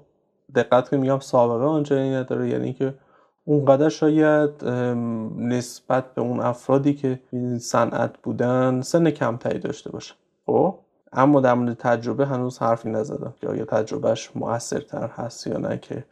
دقت 0.56 0.90
که 0.90 0.98
میگم 0.98 1.20
سابقه 1.20 1.66
آنچنانی 1.66 2.16
نداره 2.16 2.50
یعنی 2.50 2.74
که 2.74 2.94
اونقدر 3.46 3.90
شاید 3.90 4.66
نسبت 5.38 6.14
به 6.14 6.22
اون 6.22 6.40
افرادی 6.40 6.94
که 6.94 7.20
صنعت 7.60 8.18
بودن 8.24 8.82
سن 8.82 9.10
کمتری 9.10 9.60
داشته 9.60 9.92
باشه 9.92 10.14
خب 10.46 10.76
اما 11.14 11.42
در 11.42 11.54
مورد 11.54 11.74
تجربه 11.74 12.26
هنوز 12.26 12.60
حرفی 12.60 12.90
نزدم 12.90 13.34
که 13.42 13.48
آیا 13.48 13.66
تجربهش 13.66 14.32
موثرتر 14.36 15.08
هست 15.08 15.48
یا 15.48 15.58
نه 15.58 15.78
که 15.78 16.06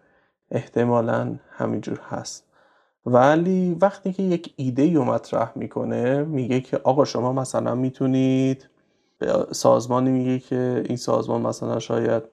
احتمالا 0.52 1.36
همینجور 1.52 2.00
هست. 2.10 2.46
ولی 3.06 3.78
وقتی 3.82 4.14
که 4.14 4.24
یک 4.24 4.54
ایده 4.56 4.94
رو 4.94 5.04
مطرح 5.04 5.52
می‌کنه 5.56 6.24
میگه 6.24 6.62
که 6.62 6.80
آقا 6.84 7.06
شما 7.06 7.34
مثلا 7.34 7.76
می‌تونید 7.76 8.70
سازمانی 9.52 10.10
میگه 10.10 10.40
که 10.40 10.84
این 10.88 10.98
سازمان 10.98 11.42
مثلا 11.42 11.80
شاید 11.80 12.24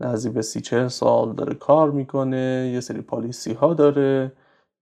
نزدیک 0.00 0.32
به 0.32 0.42
سی 0.42 0.60
چه 0.60 0.88
سال 0.88 1.32
داره 1.32 1.54
کار 1.54 1.90
می‌کنه 1.90 2.70
یه 2.74 2.80
سری 2.80 3.00
پالیسی 3.00 3.52
ها 3.52 3.74
داره. 3.74 4.32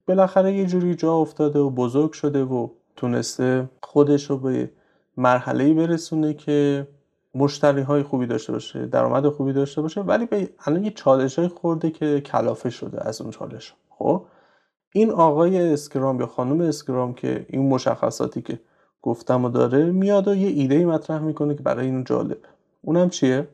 بالاخره 0.07 0.55
یه 0.55 0.67
جوری 0.67 0.95
جا 0.95 1.15
افتاده 1.15 1.59
و 1.59 1.71
بزرگ 1.71 2.13
شده 2.13 2.45
و 2.45 2.69
تونسته 2.97 3.69
خودش 3.83 4.31
رو 4.31 4.39
به 4.39 4.71
مرحله 5.17 5.75
برسونه 5.75 6.35
که 6.35 6.89
مشتری 7.35 7.83
های 7.83 8.03
خوبی 8.03 8.27
داشته 8.27 8.53
باشه 8.53 8.87
درآمد 8.87 9.29
خوبی 9.29 9.53
داشته 9.53 9.83
باشه 9.83 10.01
ولی 10.01 10.27
به 10.27 10.51
الان 10.65 10.85
یه 10.85 10.91
چالش 10.91 11.39
های 11.39 11.49
خورده 11.49 11.91
که 11.91 12.21
کلافه 12.21 12.71
شده 12.71 13.09
از 13.09 13.21
اون 13.21 13.31
چالش. 13.31 13.75
خب؟ 13.91 14.25
این 14.93 15.11
آقای 15.11 15.73
اسکرام 15.73 16.21
یا 16.21 16.27
خانم 16.27 16.61
اسکرام 16.61 17.15
که 17.15 17.47
این 17.49 17.69
مشخصاتی 17.69 18.43
که 18.43 18.61
گفتم 19.09 19.45
و 19.45 19.49
داره 19.49 19.85
میاد 19.85 20.29
و 20.29 20.35
یه 20.35 20.49
ایده 20.49 20.87
مطرح 20.87 21.19
می‌کنه 21.19 21.55
که 21.55 21.63
برای 21.63 21.87
اینو 21.87 22.03
جالب. 22.03 22.39
اونم 22.83 23.11
چیه؟ 23.11 23.49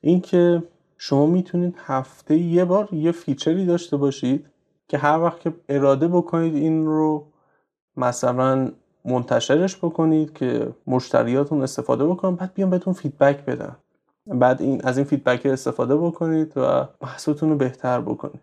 اینکه 0.00 0.62
شما 0.98 1.26
می‌تونید 1.26 1.74
هفته 1.78 2.36
یه 2.36 2.64
بار 2.64 2.88
یه 2.92 3.12
feature 3.12 3.59
ی 3.59 3.66
داشته 3.66 3.96
باشید 3.96 4.46
که 4.88 4.98
هر 4.98 5.20
وقت 5.20 5.40
که 5.40 5.54
اراده 5.68 6.08
بکنید 6.08 6.54
این 6.54 6.86
رو 6.86 7.26
مثلا 7.96 8.70
منتشرش 9.04 9.76
بکنید 9.76 10.32
که 10.32 10.68
مشتریاتون 10.86 11.62
استفاده 11.62 12.06
بکنن 12.06 12.36
بعد 12.36 12.54
بیان 12.54 12.70
بهتون 12.70 12.92
feedback 12.92 13.44
بدن. 13.44 13.76
بعد 14.26 14.62
این 14.62 14.80
از 14.84 14.98
این 14.98 15.06
feedback 15.06 15.46
استفاده 15.46 15.96
بکنید 15.96 16.52
و 16.56 16.88
محصولتون 17.02 17.50
رو 17.50 17.56
بهتر 17.56 18.00
بکنید. 18.00 18.40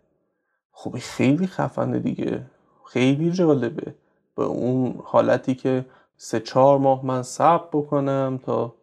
خب 0.72 0.96
خیلی 0.98 1.48
خفنه 1.48 2.00
دیگه. 2.00 2.42
خیلی 2.86 3.32
جالبه. 3.32 3.94
به 4.36 4.44
اون 4.44 5.00
حالتی 5.04 5.56
که 5.56 5.86
سه 6.18 6.40
چهار 6.40 6.78
ماه 6.78 7.06
من 7.06 7.24
صبر 7.24 7.68
بکنم 7.74 8.40
تا 8.46 8.74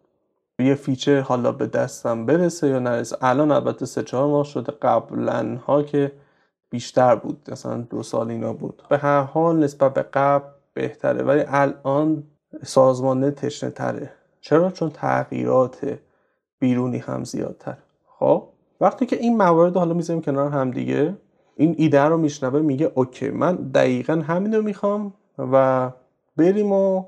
یه 0.59 0.75
فیچر 0.75 1.20
حالا 1.20 1.53
به 1.53 1.66
دستم 1.66 2.27
برسه 2.27 2.68
یا 2.68 2.79
نرسه. 2.79 3.16
الان 3.20 3.51
البته 3.51 3.87
سه 3.87 4.03
چهار 4.03 4.27
ماه 4.27 4.44
شده 4.44 4.73
قبلا 4.73 5.59
ها 5.66 5.83
که 5.83 6.12
بیشتر 6.70 7.14
بود. 7.16 7.49
مثلا 7.53 7.77
دو 7.77 8.03
سال 8.03 8.31
اینا 8.31 8.53
بود. 8.53 8.83
به 8.88 8.99
هر 8.99 9.20
حال 9.20 9.59
نسبت 9.59 9.94
به 9.94 10.03
قبل 10.03 10.49
بهتره. 10.75 11.23
ولی 11.23 11.44
الان 11.47 12.23
سازمانه 12.62 13.31
تشنه 13.31 13.70
تره. 13.70 14.12
چرا؟ 14.40 14.70
چون 14.70 14.90
تغییرات 14.90 15.99
بیرونی 16.59 16.99
هم 16.99 17.25
زیادتر. 17.25 17.77
خب؟ 18.18 18.49
وقتی 18.81 19.07
که 19.07 19.16
این 19.16 19.37
موارد 19.37 19.77
حالا 19.77 19.94
می‌ذاریم 19.94 20.23
کنار 20.23 20.51
هم 20.51 20.70
دیگه 20.70 21.16
این 21.57 21.75
ایده 21.79 22.03
رو 22.03 22.16
میشنوه 22.16 22.61
میگه 22.61 22.92
اوکی 22.94 23.31
من 23.31 23.55
دقیقا 23.57 24.12
همین 24.12 24.55
رو 24.55 24.62
می‌خوام 24.62 25.14
و 25.38 25.90
بریم 26.37 26.73
و 26.73 27.05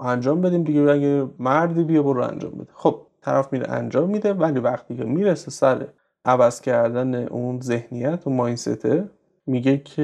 انجام 0.00 0.40
بدیم 0.40 0.64
دیگه 0.64 0.80
اگه 0.80 1.26
مردی 1.38 1.84
بیا 1.84 2.02
برو 2.02 2.22
انجام 2.22 2.50
بده. 2.50 2.70
خب 2.74 3.00
طرف 3.22 3.52
میره 3.52 3.70
انجام 3.70 4.10
میده 4.10 4.32
ولی 4.32 4.60
وقتی 4.60 4.96
که 4.96 5.04
می‌رسه 5.04 5.50
سر 5.50 5.86
عوض 6.24 6.60
کردن 6.60 7.14
اون 7.14 7.60
ذهنیت 7.60 8.26
و 8.26 8.30
ماینسته 8.30 9.08
میگه 9.46 9.78
که 9.78 10.02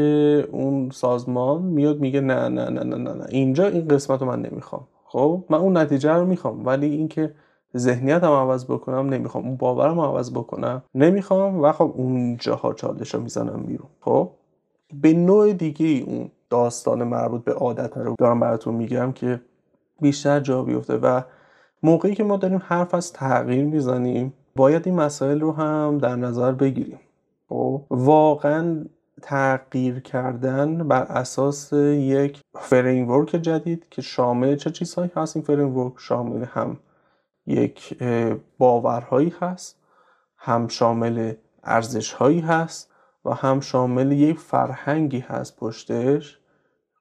اون 0.53 0.91
سازمان 0.91 1.63
میاد 1.63 2.01
میگه 2.01 2.21
نه 2.21 2.49
نه 2.49 2.69
نه 2.71 2.83
نه 2.85 2.97
نه, 2.97 3.13
نه. 3.13 3.27
اینجا 3.29 3.67
این 3.69 3.89
قسمت 3.89 4.21
رو 4.21 4.29
من 4.29 4.43
نمی‌خوام. 4.43 4.87
خب 5.05 5.45
من 5.51 5.59
اون 5.59 5.77
نتیجه 5.77 6.13
رو 6.13 6.27
می‌خوام 6.27 6.67
ولی 6.67 6.87
اینکه 6.87 7.35
ذهنیت 7.77 8.25
هم 8.25 8.33
عوض 8.33 8.65
بکنم 8.65 9.09
نمی‌خوام. 9.09 9.45
اون 9.47 9.57
باورم 9.57 10.01
عوض 10.01 10.33
بکنم 10.33 10.83
نمی‌خوام 10.95 11.61
و 11.61 11.73
خب 11.73 11.93
اونجاها 11.97 12.73
چالش 12.73 13.15
رو 13.15 13.21
می‌زنم 13.21 13.63
بیرون. 13.67 13.89
خب 14.01 14.31
به 15.03 15.13
نوع 15.13 15.53
دیگه 15.53 16.05
اون 16.07 16.31
داستان 16.51 17.05
مربوط 17.05 17.45
به 17.45 17.53
عادت 17.53 17.97
رو 17.97 18.15
دارم 18.19 18.41
براتون 18.41 18.75
میگم 18.75 19.13
که 19.13 19.41
بیشتر 20.01 20.41
جا 20.41 20.63
بیفته 20.63 20.97
و 20.97 21.21
موقعی 21.83 22.15
که 22.15 22.25
ما 22.25 22.37
داریم 22.37 22.63
حرف 22.65 22.95
از 22.95 23.13
تغییر 23.13 23.65
می‌زنیم 23.65 24.33
باید 24.57 24.87
این 24.87 24.97
مسائل 24.97 25.41
رو 25.41 25.53
هم 25.53 25.99
در 25.99 26.17
نظر 26.17 26.53
بگیریم. 26.53 27.01
خب 27.49 27.83
واقعا 27.91 28.85
تغییر 29.23 30.01
کردن 30.01 30.89
بر 30.89 31.03
اساس 31.03 31.73
یک 31.73 32.41
framework 32.55 33.29
جدید 33.29 33.87
که 33.91 34.03
شامل 34.03 34.57
چه 34.57 34.71
چیزهایی 34.71 35.11
هست؟ 35.17 35.37
این 35.37 35.45
framework 35.45 35.95
شامل 35.99 36.45
هم 36.45 36.77
یک 37.47 38.03
باورهایی 38.59 39.35
هست 39.41 39.79
هم 40.37 40.69
شامل 40.69 41.33
ارزشهایی 41.65 42.41
هست 42.41 42.93
و 43.25 43.35
هم 43.35 43.61
شامل 43.61 44.13
یک 44.13 44.39
فرهنگی 44.39 45.21
هست 45.21 45.57
پشتش. 45.57 46.39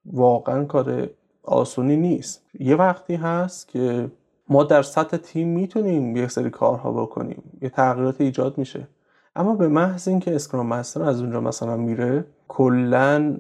واقعا 0.05 0.65
کار 0.65 1.09
آسونی 1.49 1.97
نیست. 1.97 2.41
یه 2.59 2.75
وقتی 2.75 3.15
هست 3.15 3.67
که 3.67 4.12
ما 4.49 4.63
در 4.63 4.81
سطح 4.81 5.17
تیم 5.17 5.47
می‌تونیم 5.47 6.17
یک 6.17 6.31
سری 6.31 6.49
کارها 6.49 6.91
بکنیم. 6.91 7.43
یه 7.62 7.69
تغییرات 7.69 8.21
ایجاد 8.21 8.57
میشه. 8.57 8.88
اما 9.35 9.55
به 9.55 9.67
محض 9.67 10.07
اینکه 10.07 10.35
اسکرام 10.35 10.67
مستر 10.67 11.03
از 11.03 11.21
اونجا 11.21 11.41
مثلا 11.41 11.77
میره 11.77 12.25
کلا 12.47 13.38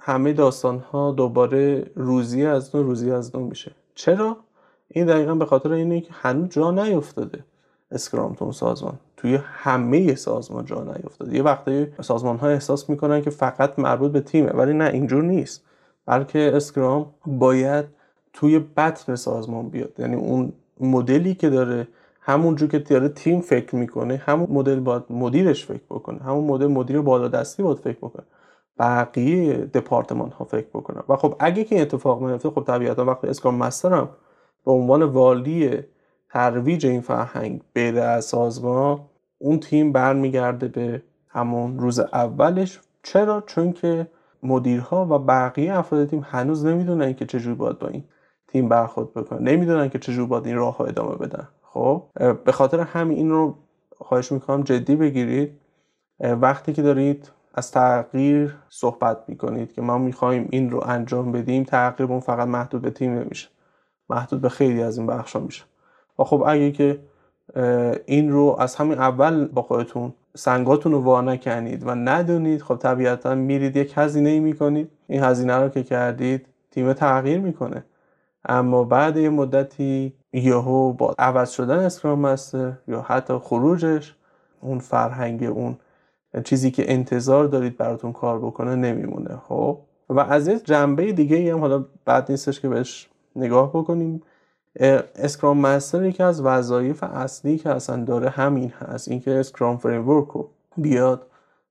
همه 0.00 0.32
داستان 0.32 0.78
ها 0.78 1.12
دوباره 1.12 1.90
روزی 1.94 2.46
از 2.46 2.76
نو 2.76 2.82
روزی 2.82 3.10
از 3.10 3.36
نو 3.36 3.44
میشه. 3.44 3.72
چرا؟ 3.94 4.36
این 4.88 5.06
دقیقا 5.06 5.34
به 5.34 5.46
خاطر 5.46 5.72
اینه 5.72 6.00
که 6.00 6.12
هنوز 6.12 6.48
جا 6.48 6.70
نیفتاده 6.70 7.44
اسکرام 7.90 8.50
سازمان. 8.50 8.98
توی 9.16 9.38
همه 9.42 10.14
سازمان 10.14 10.64
جا 10.64 10.84
نیفتاده. 10.84 11.36
یه 11.36 11.42
وقتی 11.42 11.86
سازمان 12.02 12.36
ها 12.36 12.48
احساس 12.48 12.90
می‌کنن 12.90 13.22
که 13.22 13.30
فقط 13.30 13.78
مربوط 13.78 14.12
به 14.12 14.20
تیمه 14.20 14.50
ولی 14.50 14.72
نه 14.72 14.84
اینجور 14.84 15.22
نیست. 15.22 15.64
بلکه 16.06 16.52
اسکرام 16.54 17.14
باید 17.26 17.84
توی 18.32 18.58
بطن 18.58 19.14
سازمان 19.14 19.68
بیاد. 19.68 19.92
یعنی 19.98 20.16
اون 20.16 20.52
مدلی 20.80 21.34
که 21.34 21.50
داره 21.50 21.88
همونجور 22.20 22.68
که 22.68 22.78
داره 22.78 23.08
تیم 23.08 23.40
فکر 23.40 23.76
می‌کنه 23.76 24.16
همون 24.16 24.46
مدل 24.50 24.80
باید 24.80 25.02
مدیرش 25.10 25.66
فکر 25.66 25.84
بکنه. 25.90 26.18
همون 26.18 26.44
مدل 26.44 26.66
مدیر 26.66 27.00
بالا 27.00 27.28
دستی 27.28 27.62
باید 27.62 27.78
فکر 27.78 27.98
بکنه. 27.98 28.24
بقیه 28.78 29.56
دپارتمان 29.56 30.30
ها 30.30 30.44
فکر 30.44 30.66
بکنه 30.74 31.02
و 31.08 31.16
خب 31.16 31.36
اگه 31.38 31.64
که 31.64 31.74
این 31.74 31.82
اتفاق 31.82 32.22
نیفته 32.22 32.50
خب 32.50 32.64
طبیعتا 32.66 33.04
وقتی 33.04 33.26
اسکرام 33.26 33.54
مسترم 33.54 34.08
به 34.64 34.72
عنوان 34.72 35.02
والی 35.02 35.78
ترویج 36.30 36.86
این 36.86 37.00
فرهنگ 37.00 37.60
بره 37.74 38.00
از 38.00 38.24
سازمان 38.24 39.00
اون 39.38 39.60
تیم 39.60 39.92
برمیگرده 39.92 40.68
به 40.68 41.02
همون 41.28 41.78
روز 41.78 41.98
اولش. 41.98 42.80
چرا؟ 43.02 43.40
چون 43.46 43.72
که 43.72 44.06
مدیرها 44.44 45.06
و 45.10 45.18
بقیه 45.18 45.78
افراد 45.78 46.08
تیم 46.08 46.26
هنوز 46.30 46.66
نمی‌دونن 46.66 47.14
که 47.14 47.26
چجوری 47.26 47.54
باید 47.54 47.78
با 47.78 47.88
این 47.88 48.04
تیم 48.48 48.68
برخورد 48.68 49.14
بکنن. 49.14 49.48
نمی‌دونن 49.48 49.88
که 49.88 49.98
چجوری 49.98 50.26
باید 50.26 50.46
این 50.46 50.56
راه 50.56 50.76
ها 50.76 50.84
ادامه 50.84 51.16
بدن. 51.16 51.48
خب؟ 51.62 52.02
به 52.44 52.52
خاطر 52.52 52.80
همین 52.80 53.18
این 53.18 53.30
رو 53.30 53.54
خواهش 53.98 54.32
می‌کنم 54.32 54.62
جدی 54.62 54.96
بگیرید. 54.96 55.60
وقتی 56.20 56.72
که 56.72 56.82
دارید 56.82 57.30
از 57.54 57.70
تغییر 57.70 58.56
صحبت 58.68 59.18
می‌کنید 59.28 59.72
که 59.72 59.82
ما 59.82 59.98
می‌خوایم 59.98 60.48
این 60.50 60.70
رو 60.70 60.82
انجام 60.86 61.32
بدیم 61.32 61.64
تغییر 61.64 62.20
فقط 62.20 62.48
محدود 62.48 62.82
به 62.82 62.90
تیم 62.90 63.18
نمیشه. 63.18 63.48
محدود 64.10 64.40
به 64.40 64.48
خیلی 64.48 64.82
از 64.82 64.98
این 64.98 65.06
بخش 65.06 65.36
میشه. 65.36 65.64
و 66.18 66.24
خب 66.24 66.44
اگه 66.46 66.72
که 66.72 67.00
این 68.06 68.32
رو 68.32 68.56
از 68.58 68.76
همین 68.76 68.98
اول 68.98 69.46
با 69.46 69.62
خودتون 69.62 70.12
سنگاتون 70.36 70.92
رو 70.92 71.00
وا 71.00 71.20
نکنید 71.20 71.86
و 71.86 71.94
ندونید 71.94 72.62
خب 72.62 72.76
طبیعتا 72.76 73.34
میرید 73.34 73.76
یک 73.76 73.92
هزینه 73.96 74.30
ای 74.30 74.40
می‌کنید. 74.40 74.90
این 75.08 75.22
هزینه 75.22 75.56
رو 75.56 75.68
که 75.68 75.82
کردید 75.82 76.46
تیم 76.70 76.92
تغییر 76.92 77.40
می‌کنه. 77.40 77.84
اما 78.44 78.84
بعد 78.84 79.16
یه 79.16 79.28
مدتی 79.28 80.12
یهو 80.32 80.92
با 80.92 81.14
عوض 81.18 81.50
شدن 81.50 81.78
اسکرام 81.78 82.18
مستر 82.18 82.72
یا 82.88 83.00
حتی 83.00 83.38
خروجش 83.38 84.14
اون 84.60 84.78
فرهنگ 84.78 85.44
اون 85.44 85.76
چیزی 86.44 86.70
که 86.70 86.92
انتظار 86.92 87.44
دارید 87.44 87.76
براتون 87.76 88.12
کار 88.12 88.38
بکنه 88.38 88.74
نمیمونه 88.74 89.36
خب؟ 89.48 89.78
و 90.08 90.20
از 90.20 90.48
یه 90.48 90.58
جنبه 90.58 91.12
دیگه 91.12 91.52
هم 91.52 91.60
حالا 91.60 91.84
بد 92.04 92.30
نیستش 92.30 92.60
که 92.60 92.68
بهش 92.68 93.08
نگاه 93.36 93.70
بکنیم. 93.70 94.22
Scrum 94.80 95.58
Master 95.58 96.04
یکی 96.04 96.22
از 96.22 96.40
وظایف 96.40 97.02
اصلی 97.02 97.58
که 97.58 97.70
اصلا 97.70 98.04
داره 98.04 98.28
همین 98.28 98.70
هست 98.70 99.08
اینکه 99.08 99.30
Scrum 99.30 99.76
framework 99.76 100.28
رو 100.28 100.50
بیاد 100.76 101.26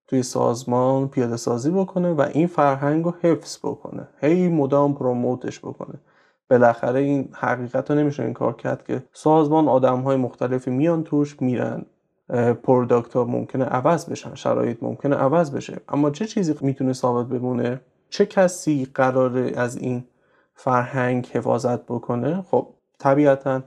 توی 0.08 0.24
سازمان 0.24 1.08
پیاده 1.08 1.38
سازی 1.38 1.72
بکنه 1.72 2.14
و 2.14 2.22
این 2.34 2.48
فرهنگ 2.48 3.06
رو 3.06 3.14
حفظ 3.22 3.58
بکنه. 3.58 4.08
هی 4.22 4.50
مدام 4.50 4.94
promote 4.94 5.45
ش 5.45 5.60
بکنه. 5.60 6.00
بالاخره 6.50 7.00
این 7.00 7.30
حقیقت 7.34 7.92
رو 7.92 7.98
نمیشه 7.98 8.24
این 8.24 8.34
کار 8.34 8.54
کرد 8.54 8.84
که 8.84 9.04
سازمان 9.14 9.68
آدم 9.68 10.00
های 10.00 10.18
مختلفی 10.18 10.72
میان 10.72 11.04
توش 11.04 11.42
میرن 11.42 11.86
product 12.64 13.14
ها 13.14 13.24
ممکنه 13.24 13.66
عوض 13.66 14.10
بشن 14.10 14.36
شرایط 14.36 14.84
ممکنه 14.84 15.16
عوض 15.16 15.52
بشه. 15.52 15.82
اما 15.90 16.10
چه 16.10 16.26
چیزی 16.26 16.56
می‌تونه 16.62 16.94
ثابت 16.94 17.28
بمونه؟ 17.28 17.82
چه 18.10 18.26
کسی 18.26 18.88
قراره 18.94 19.52
از 19.56 19.78
این 19.78 20.04
فرهنگ 20.56 21.28
حفاظت 21.34 21.86
بکنه؟ 21.86 22.42
خب 22.42 22.68
طبیعتا 23.00 23.62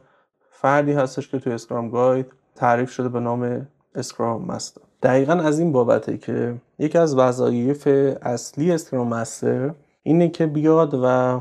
فردی 0.50 0.92
هستش 0.92 1.28
که 1.28 1.38
توی 1.38 1.52
Scrum 1.52 1.90
Guide 1.90 2.26
تعریف 2.54 2.90
شده 2.90 3.08
به 3.08 3.20
نام 3.20 3.66
Scrum 3.94 4.44
Master 4.44 4.80
دقیقا 5.02 5.32
از 5.32 5.58
این 5.58 5.72
بابته 5.72 6.18
که 6.18 6.54
یکی 6.78 6.98
از 6.98 7.18
وظایف 7.18 7.86
اصلی 8.22 8.72
Scrum 8.72 9.08
Master 9.08 9.74
اینه 10.02 10.28
که 10.28 10.46
بیاد 10.46 11.00
و 11.02 11.40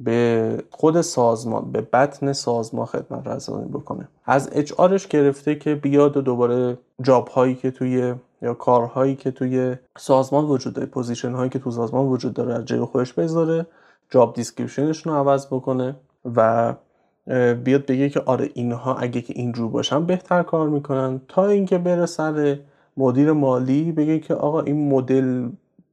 به 0.00 0.64
خود 0.70 1.00
سازمان 1.00 1.72
به 1.72 1.80
بطن 1.80 2.32
سازمان 2.32 2.86
خدمت 2.86 3.26
رسانی 3.26 3.68
بکنه. 3.68 4.08
از 4.24 4.48
HR 4.52 4.72
ش 4.72 5.06
گرفته 5.06 5.54
که 5.54 5.74
بیاد 5.74 6.16
و 6.16 6.20
دوباره 6.20 6.78
job 7.02 7.28
هایی 7.28 7.54
که 7.54 7.70
توی 7.70 8.14
یا 8.42 8.54
کارهایی 8.54 9.16
که 9.16 9.30
توی 9.30 9.76
سازمان 9.98 10.44
وجود 10.44 10.74
داره 10.74 10.86
position 10.86 11.32
هایی 11.32 11.50
که 11.50 11.58
تو 11.58 11.70
سازمان 11.70 12.06
وجود 12.06 12.34
داره 12.34 12.54
از 12.54 12.64
جلو 12.64 12.86
خودش 12.86 13.12
بذاره 13.12 13.66
job 14.10 14.34
description 14.34 14.91
شون 14.91 15.12
رو 15.12 15.18
عوض 15.18 15.46
بکنه 15.46 15.96
و 16.36 16.74
بیاد 17.64 17.86
بگه 17.86 18.08
که 18.08 18.20
آره 18.20 18.50
اینها 18.54 18.94
اگه 18.94 19.20
که 19.20 19.32
اینجور 19.36 19.70
باشن 19.70 20.06
بهتر 20.06 20.42
کار 20.42 20.68
می‌کنن. 20.68 21.20
تا 21.28 21.46
اینکه 21.46 21.78
بره 21.78 22.06
سر 22.06 22.58
مدیر 22.96 23.32
مالی 23.32 23.92
بگه 23.92 24.18
که 24.18 24.34
آقا 24.34 24.60
این 24.60 24.88
مدل 24.88 25.48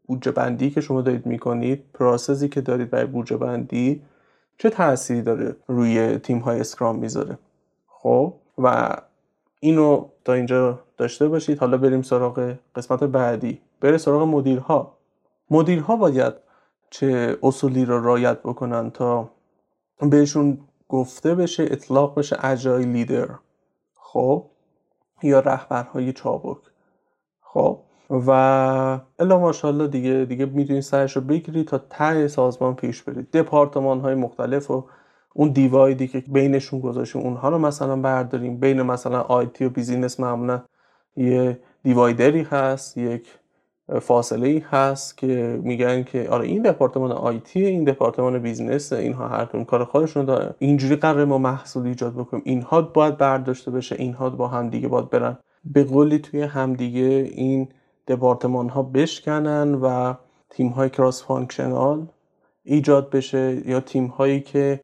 بودجه 0.07 0.31
بندی 0.31 0.69
که 0.69 0.81
شما 0.81 1.01
دارید 1.01 1.25
می‌کنید 1.25 1.83
process 1.93 2.42
ی 2.42 2.49
که 2.49 2.61
دارید 2.61 2.89
برای 2.89 3.05
بودجه 3.05 3.37
بندی 3.37 4.01
چه 4.57 4.69
تأثیری 4.69 5.21
داره 5.21 5.55
روی 5.67 6.17
تیم 6.17 6.39
های 6.39 6.59
اسکرام 6.59 6.95
می‌ذاره؟ 6.95 7.37
خب؟ 7.87 8.33
و 8.57 8.95
اینو 9.59 10.05
تا 10.25 10.33
اینجا 10.33 10.79
داشته 10.97 11.27
باشید. 11.27 11.59
حالا 11.59 11.77
بریم 11.77 12.01
سراغ 12.01 12.53
قسمت 12.75 13.03
بعدی. 13.03 13.59
بره 13.81 13.97
سراغ 13.97 14.27
مدیرها. 14.27 14.97
مدیرها 15.49 15.95
باید 15.95 16.33
چه 16.89 17.37
اصولی 17.43 17.85
رو 17.85 18.03
رایت 18.03 18.39
بکنن 18.39 18.91
تا 18.91 19.29
بهشون 20.01 20.57
گفته 20.93 21.35
بشه 21.35 21.63
اطلاق 21.63 22.19
بشه 22.19 22.45
اجای 22.45 22.85
لیدر. 22.85 23.27
خب؟ 23.95 24.45
یا 25.23 25.39
رهبرهای 25.39 26.13
چابک. 26.13 26.57
خب؟ 27.41 27.79
و 28.09 28.29
الا 29.19 29.39
ماشاءالله 29.39 29.87
دیگه 29.87 30.25
دیگه 30.25 30.45
می‌تونید 30.45 30.81
سرش 30.81 31.15
رو 31.15 31.21
بگیرید 31.21 31.67
تا 31.67 31.77
ته 31.77 32.27
سازمان 32.27 32.75
پیش 32.75 33.03
برید. 33.03 33.31
دپارتمان 33.31 33.99
های 33.99 34.15
مختلف 34.15 34.71
و 34.71 34.85
اون 35.33 35.49
دیوایدی 35.49 36.07
که 36.07 36.23
بینشون 36.27 36.79
گذاشتیم 36.79 37.21
اونها 37.21 37.49
رو 37.49 37.57
مثلا 37.59 37.95
برداریم. 37.95 38.57
بین 38.57 38.81
مثلا 38.81 39.21
IT 39.21 39.65
و 39.65 39.69
business 39.69 40.19
معمولا 40.19 40.61
یه 41.17 41.59
divider 41.83 42.34
ی 42.34 42.41
هست 42.41 42.97
یک 42.97 43.27
فاصله 44.01 44.47
ای 44.47 44.59
هست 44.59 45.17
که 45.17 45.59
میگن 45.63 46.03
که 46.03 46.27
آره 46.29 46.45
این 46.45 46.61
دپارتمان 46.61 47.11
IT 47.11 47.65
این 47.65 47.83
دپارتمان 47.83 48.39
business 48.39 48.93
اینها 48.93 49.27
هر 49.27 49.45
کار 49.45 49.85
خودشون 49.85 50.25
داره 50.25 50.55
اینجوری 50.59 50.95
قراره 50.95 51.25
ما 51.25 51.37
محصول 51.37 51.87
ایجاد 51.87 52.13
بکنیم. 52.13 52.43
اینها 52.45 52.81
باید 52.81 53.17
برداشته 53.17 53.71
بشه 53.71 53.95
اینها 53.99 54.29
با 54.29 54.47
هم 54.47 54.69
دیگه 54.69 54.87
باید 54.87 55.09
برن. 55.09 55.37
به 55.65 55.83
قولی 55.83 56.19
توی 56.19 56.41
همدیگه 56.41 57.31
این 57.31 57.69
دپارتمان 58.07 58.69
ها 58.69 58.83
بشکنن 58.83 59.75
و 59.75 60.13
تیم 60.49 60.67
های 60.67 60.89
cross-functional 60.89 62.07
ایجاد 62.63 63.09
بشه 63.09 63.61
یا 63.65 63.79
تیم 63.79 64.05
هایی 64.05 64.41
که 64.41 64.79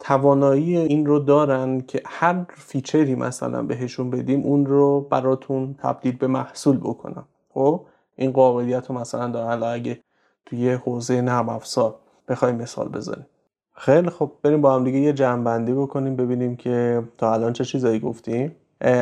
توانایی 0.00 0.76
این 0.76 1.06
رو 1.06 1.18
دارن 1.18 1.80
که 1.80 2.02
هر 2.06 2.44
feature 2.48 3.06
ی 3.06 3.14
مثلا 3.14 3.62
بهشون 3.62 4.10
بدیم 4.10 4.42
اون 4.42 4.66
رو 4.66 5.00
براتون 5.00 5.74
تبدیل 5.78 6.16
به 6.16 6.26
محصول 6.26 6.76
بکنن 6.76 7.24
خب؟ 7.48 7.86
این 8.16 8.30
قابلیت 8.30 8.86
رو 8.90 8.94
مثلا 8.98 9.28
دارن 9.28 9.62
اگه 9.62 10.00
توی 10.46 10.72
حوزه 10.72 11.20
نرم 11.20 11.48
افزار 11.48 11.94
بخوایم 12.28 12.56
مثال 12.56 12.88
بزنیم. 12.88 13.26
خیلی 13.74 14.10
خب 14.10 14.32
بریم 14.42 14.60
با 14.60 14.74
هم 14.74 14.84
دیگه 14.84 14.98
یه 14.98 15.12
جمع 15.12 15.58
بکنیم 15.74 16.16
ببینیم 16.16 16.56
که 16.56 17.02
تا 17.18 17.32
الان 17.32 17.52
چه 17.52 17.64
چیزایی 17.64 18.00
گفتیم. 18.00 18.56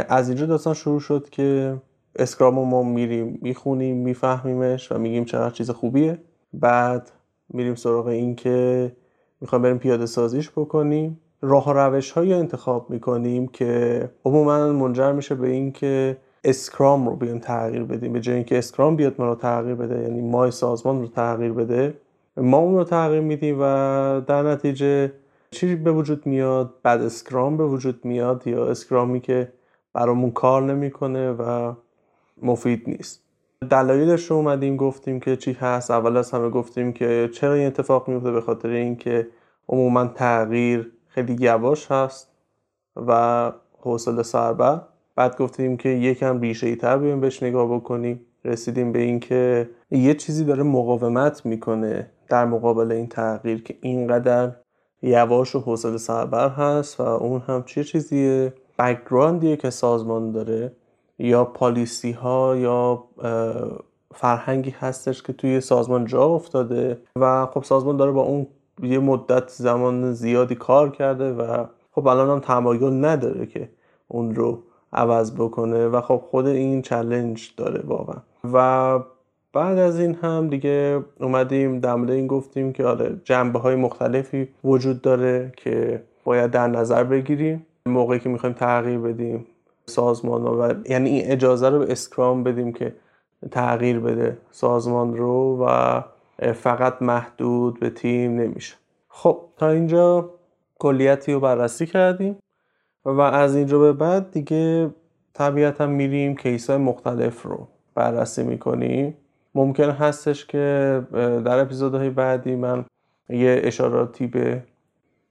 از 0.09 0.29
اینجا 0.29 0.47
داستان 0.47 0.75
شروع 0.75 1.01
شد 1.01 1.29
که 1.31 1.77
Scrum 2.17 2.55
ما 2.55 2.83
میریم 2.83 3.39
می‌خونیم 3.43 3.97
میفهمیمش 3.97 4.93
و 4.93 4.99
میگیم 4.99 5.25
چقدر 5.25 5.55
چیز 5.55 5.71
خوبیه. 5.71 6.19
بعد 6.53 7.11
میریم 7.49 7.75
سراغ 7.75 8.07
این 8.07 8.37
که 8.37 8.93
می‌خوایم 9.41 9.63
بریم 9.63 9.79
پیاده 9.79 10.07
سازیش 10.07 10.51
بکنیم. 10.51 11.21
راه 11.41 11.69
و 11.69 11.73
روش 11.73 12.11
های 12.11 12.33
انتخاب 12.33 12.91
می‌کنیم 12.91 13.49
که 13.49 14.11
عموما 14.25 14.73
منجر 14.73 15.13
میشه 15.13 15.35
به 15.35 15.49
این 15.49 15.73
که 15.73 16.17
Scrum 16.45 17.09
رو 17.09 17.17
بیایم 17.17 17.39
تغییر 17.39 17.83
بدیم. 17.83 18.13
به 18.13 18.21
جای 18.21 18.35
اینکه 18.35 18.59
Scrum 18.59 18.97
بیاد 18.97 19.15
ما 19.19 19.27
رو 19.27 19.35
تغییر 19.35 19.75
بده 19.75 20.03
یعنی 20.03 20.21
ما 20.21 20.51
سازمان 20.51 21.01
رو 21.01 21.07
تغییر 21.07 21.53
بده 21.53 21.95
ما 22.37 22.59
اون 22.59 22.75
رو 22.75 22.85
تغییر 22.85 23.21
میدیم 23.21 23.57
و 23.61 23.65
در 24.27 24.43
نتیجه 24.43 25.13
چی 25.51 25.77
به 25.77 25.93
وجود 25.93 26.27
میاد؟ 26.27 26.75
بد 26.83 27.03
Scrum 27.03 27.57
به 27.57 27.67
وجود 27.67 28.05
میاد 28.05 28.47
یا 28.47 28.67
Scrum 28.67 29.12
ی 29.12 29.21
که 29.21 29.53
برامون 29.93 30.31
کار 30.31 30.63
نمی‌کنه 30.63 31.33
و 31.33 31.73
مفید 32.43 32.83
نیست. 32.87 33.23
دلایلش 33.71 34.31
رو 34.31 34.37
اومدیم 34.37 34.77
گفتیم 34.77 35.21
که 35.21 35.37
چی 35.37 35.53
هست. 35.53 35.91
اول 35.91 36.17
از 36.17 36.31
همه 36.31 36.51
گفتیم 36.51 36.93
که 36.93 37.31
چرا 37.35 37.55
این 37.55 37.67
اتفاق 37.67 38.09
میفته 38.09 38.31
به 38.31 38.41
خاطر 38.41 38.69
اینکه 38.69 39.29
عموما 39.69 40.07
تغییر 40.07 40.93
خیلی 41.09 41.37
یواش 41.41 41.93
هست 41.93 42.31
و 43.07 43.53
حوصله 43.81 44.23
سربر. 44.23 44.81
بعد 45.21 45.37
گفتیم 45.37 45.77
که 45.77 45.89
یکم 45.89 46.41
ریشه 46.41 46.67
ای 46.67 46.77
تر 46.77 46.99
بیایم 46.99 47.21
بهش 47.21 47.43
نگاه 47.43 47.75
بکنیم. 47.75 48.21
رسیدیم 48.45 48.93
به 48.93 48.99
اینکه 48.99 49.71
یه 49.91 50.15
چیزی 50.15 50.45
داره 50.45 50.63
مقاومت 50.63 51.47
می‌کنه 51.47 52.11
در 52.29 52.45
مقابل 52.45 52.93
این 52.93 53.07
تغییر 53.07 53.63
که 53.63 53.75
اینقدر 53.81 54.53
یواش 55.03 55.55
و 55.55 55.61
حوصله 55.61 55.97
سربر 55.97 56.49
هست 56.49 57.01
و 57.01 57.03
اون 57.03 57.41
هم 57.41 57.63
چه 57.63 57.85
چیزیه؟ 57.85 58.55
بکگراندیه 58.79 59.57
که 59.57 59.71
سازمان 59.71 60.33
داره. 60.33 60.73
یا 61.19 61.45
پالیسی 61.45 62.13
ها 62.13 62.57
یا 62.57 63.05
فرهنگی 64.15 64.71
هستش 64.71 65.23
که 65.23 65.33
توی 65.33 65.61
سازمان 65.61 66.05
جا 66.05 66.25
افتاده 66.25 66.99
و 67.17 67.47
خب 67.47 67.63
سازمان 67.63 67.97
داره 67.97 68.13
با 68.13 68.23
اون 68.23 68.47
یه 68.83 68.99
مدت 68.99 69.49
زمان 69.49 70.13
زیادی 70.13 70.55
کار 70.55 70.91
کرده 70.91 71.33
و 71.33 71.65
خب 71.93 72.07
الان 72.07 72.31
هم 72.31 72.41
تمایل 72.41 73.05
نداره 73.05 73.47
که 73.47 73.71
اون 74.09 74.35
رو 74.35 74.63
عوض 74.93 75.35
بکنه 75.35 75.89
و 75.89 76.01
خب 76.01 76.23
خود 76.31 76.47
این 76.47 76.83
چلنج 76.83 77.51
داره 77.57 77.83
واقعا. 77.87 78.19
و 78.53 78.99
بعد 79.53 79.79
از 79.79 80.01
این 80.01 80.15
هم 80.15 80.49
دیگه 80.49 81.05
اومدیم 81.21 81.81
در 81.81 81.95
این 81.95 82.27
گفتیم 82.27 82.73
که 82.73 82.85
آره 82.85 83.21
جنبه 83.25 83.59
های 83.59 83.75
مختلفی 83.75 84.49
وجود 84.65 85.03
داره 85.03 85.53
که 85.57 86.03
باید 86.25 86.51
در 86.51 86.67
نظر 86.67 87.05
بگیریم. 87.05 87.67
موقعی 87.87 88.19
که 88.19 88.29
می‌خوایم 88.29 88.55
تغییر 88.55 88.99
بدیم 88.99 89.47
سازمان 89.87 90.43
و 90.43 90.75
یعنی 90.89 91.11
این 91.11 91.33
اجازه 91.33 91.69
رو 91.69 91.79
به 91.79 91.93
اسکرام 91.93 92.45
بدیم 92.45 92.73
که 92.73 92.95
تغییر 93.51 94.01
بده 94.01 94.39
سازمان 94.51 95.17
رو 95.17 95.67
و 95.67 96.01
فقط 96.53 97.03
محدود 97.03 97.81
به 97.81 97.91
تیم 97.91 98.41
نمیشه. 98.41 98.75
خب 99.09 99.41
تا 99.57 99.69
اینجا 99.69 100.31
کلیتی 100.79 101.33
رو 101.33 101.41
بررسی 101.41 101.87
کردیم. 101.87 102.37
و 103.05 103.21
از 103.21 103.57
اینجا 103.57 103.79
به 103.79 103.93
بعد 103.93 104.31
دیگه 104.31 104.91
طبیعتا 105.35 105.87
میریم 105.87 106.37
کیس 106.37 106.71
های 106.71 106.79
مختلف 106.79 107.43
رو 107.43 107.69
بررسی 107.95 108.43
می‌کنیم. 108.43 109.17
ممکن 109.55 109.91
هستش 109.91 110.47
که 110.47 111.03
در 111.45 111.59
اپیزودهای 111.59 112.11
بعدی 112.11 112.57
من 112.57 112.85
یه 113.29 113.61
اشاراتی 113.65 114.27
به 114.27 114.63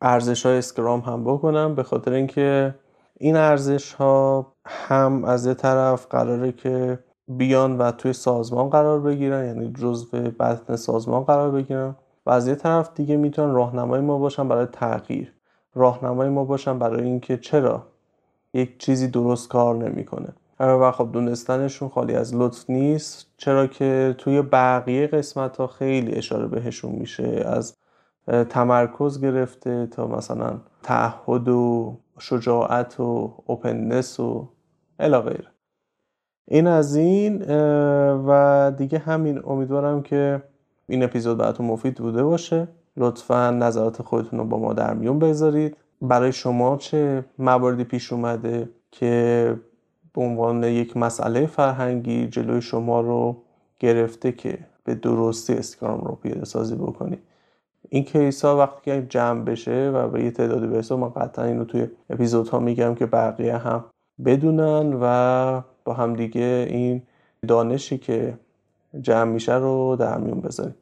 ارزش 0.01 0.45
های 0.45 0.57
اسکرام 0.57 0.99
هم 0.99 1.23
بکنم 1.23 1.75
به 1.75 1.83
خاطر 1.83 2.13
اینکه 2.13 2.75
این 3.17 3.35
ارزش 3.35 3.93
ها 3.93 4.53
هم 4.65 5.23
از 5.25 5.45
یه 5.45 5.53
طرف 5.53 6.07
قراره 6.09 6.51
که 6.51 6.99
بیان 7.27 7.77
و 7.77 7.91
توی 7.91 8.13
سازمان 8.13 8.69
قرار 8.69 8.99
بگیرن 8.99 9.45
یعنی 9.45 9.73
جزء 9.73 10.29
بطن 10.39 10.75
سازمان 10.75 11.23
قرار 11.23 11.51
بگیرن 11.51 11.95
و 12.25 12.29
از 12.29 12.47
یه 12.47 12.55
طرف 12.55 12.89
دیگه 12.95 13.17
می‌تونن 13.17 13.53
راهنمای 13.53 14.01
ما 14.01 14.17
باشن 14.17 14.47
برای 14.47 14.65
تغییر. 14.65 15.33
راهنمای 15.79 16.29
ما 16.29 16.43
باشن 16.45 16.79
برای 16.79 17.03
اینکه 17.03 17.37
چرا 17.37 17.87
یک 18.53 18.77
چیزی 18.77 19.07
درست 19.07 19.49
کار 19.49 19.75
نمی‌کنه. 19.75 20.33
و 20.59 20.91
خب 20.91 21.09
دونستنشون 21.11 21.89
خالی 21.89 22.15
از 22.15 22.35
لطف 22.35 22.69
نیست 22.69 23.27
چرا 23.37 23.67
که 23.67 24.15
توی 24.17 24.41
بقیه 24.41 25.07
قسمت 25.07 25.57
ها 25.57 25.67
خیلی 25.67 26.11
اشاره 26.11 26.47
بهشون 26.47 26.91
میشه. 26.91 27.43
از 27.45 27.75
تمرکز 28.49 29.21
گرفته 29.21 29.87
تا 29.87 30.07
مثلا 30.07 30.59
تعهد 30.83 31.47
و 31.47 31.97
شجاعت 32.19 32.99
و 32.99 33.33
اوپننس 33.45 34.19
و 34.19 34.49
الاغیر 34.99 35.51
این 36.45 36.67
از 36.67 36.95
این 36.95 37.45
و 38.27 38.71
دیگه 38.77 38.99
همین 38.99 39.41
امیدوارم 39.45 40.01
که 40.01 40.43
این 40.87 41.03
اپیزود 41.03 41.37
براتون 41.37 41.65
مفید 41.65 41.95
بوده 41.95 42.23
باشه. 42.23 42.67
لطفا 42.99 43.49
نظرات 43.51 44.01
خودتون 44.01 44.39
رو 44.39 44.45
با 44.45 44.59
ما 44.59 44.73
در 44.73 44.93
میون 44.93 45.19
بذارید 45.19 45.77
برای 46.01 46.31
شما 46.31 46.77
چه 46.77 47.25
مواردی 47.37 47.83
پیش 47.83 48.13
اومده 48.13 48.69
که 48.91 49.55
به 50.13 50.21
عنوان 50.21 50.63
یک 50.63 50.97
مسئله 50.97 51.45
فرهنگی 51.45 52.27
جلوی 52.27 52.61
شما 52.61 53.01
رو 53.01 53.43
گرفته 53.79 54.31
که 54.31 54.59
به 54.83 54.95
درستی 54.95 55.53
Scrum 55.53 56.01
رو 56.01 56.15
پیاده 56.15 56.45
سازی 56.45 56.75
بکنید؟ 56.75 57.19
این 57.89 58.03
case 58.03 58.45
ها 58.45 58.57
وقتی 58.57 58.81
که 58.85 59.05
جمع 59.09 59.43
بشه 59.43 59.91
و 59.93 60.07
به 60.07 60.23
یه 60.23 60.31
تعدادی 60.31 60.67
برسه 60.67 60.95
من 60.95 61.09
قطعا 61.09 61.45
اینو 61.45 61.65
توی 61.65 61.87
اپیزودها 62.09 62.59
میگم 62.59 62.95
که 62.95 63.05
بقیه 63.05 63.57
هم 63.57 63.85
بدونن 64.25 64.97
و 65.01 65.61
با 65.83 65.93
هم 65.93 66.15
دیگه 66.15 66.67
این 66.69 67.01
دانشی 67.47 67.97
که 67.97 68.37
جمع 69.01 69.31
میشه 69.31 69.55
رو 69.55 69.95
در 69.99 70.17
میون 70.17 70.41
بذاریم. 70.41 70.75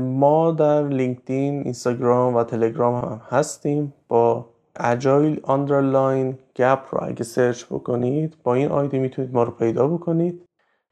ما 0.00 0.50
در 0.50 0.88
لینکدین، 0.88 1.62
اینستاگرام 1.62 2.36
و 2.36 2.44
تلگرام 2.44 2.94
هم 2.94 3.20
هستیم. 3.30 3.94
با 4.08 4.46
Agile 4.76 5.40
underline 5.42 6.38
Gap 6.56 6.80
رو 6.90 6.98
اگه 7.02 7.24
search 7.24 7.64
بکنید 7.64 8.36
با 8.42 8.54
این 8.54 8.68
ID 8.68 8.98
می‌تونید 8.98 9.34
ما 9.34 9.42
رو 9.42 9.50
پیدا 9.50 9.88
بکنید. 9.88 10.44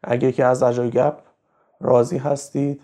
اگه 0.03 0.33
که 0.33 0.45
از 0.45 0.63
اجایل 0.63 0.91
گپ 0.91 1.19
راضی 1.81 2.19
هستید 2.19 2.83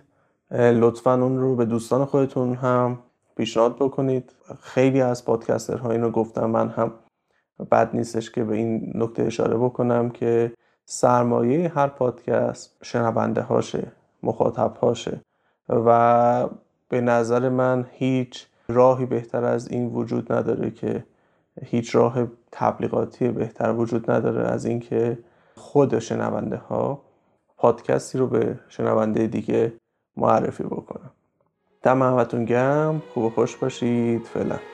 لطفا 0.51 1.15
اون 1.15 1.39
رو 1.39 1.57
به 1.57 1.65
دوستان 1.65 2.05
خودتون 2.05 2.55
هم 2.55 2.99
پیشنهاد 3.37 3.77
بکنید. 3.77 4.33
خیلی 4.61 5.01
از 5.01 5.25
پادکسترها 5.25 5.91
اینو 5.91 6.11
گفتم 6.11 6.51
من 6.51 6.69
هم 6.69 6.93
بد 7.71 7.97
نیستش 7.97 8.31
که 8.31 8.45
به 8.45 8.57
این 8.57 8.93
نکته 8.95 9.23
اشاره 9.23 9.57
بکنم 9.57 10.11
که 10.11 10.53
سرمایه 10.85 11.69
هر 11.69 11.87
پادکست 11.87 12.77
شنونده 12.83 13.41
هاشه 13.41 13.93
مخاطب 14.23 14.77
هاشه. 14.77 15.21
و 15.69 16.49
به 16.89 17.01
نظر 17.01 17.49
من 17.49 17.87
هیچ 17.93 18.47
راهی 18.69 19.07
بهتر 19.07 19.45
از 19.45 19.69
این 19.69 19.87
وجود 19.87 20.33
نداره 20.33 20.71
که 20.71 21.05
هیچ 21.65 21.95
راه 21.95 22.27
تبلیغاتی 22.53 23.29
بهتر 23.29 23.73
وجود 23.73 24.11
نداره 24.11 24.49
از 24.49 24.65
اینکه 24.65 25.19
خود 25.57 25.99
شنونده 25.99 26.57
ها 26.57 27.01
پادکستی 27.57 28.19
رو 28.19 28.27
به 28.27 28.59
شنونده 28.69 29.27
دیگه 29.27 29.73
معرفی 30.17 30.63
بکنم 30.63 31.11
دم 31.83 32.03
همتون 32.03 32.45
گم 32.45 33.03
خوب 33.15 33.25
و 33.25 33.31
خوش 33.31 33.57
باشید. 33.57 34.25
فعلا. 34.25 34.74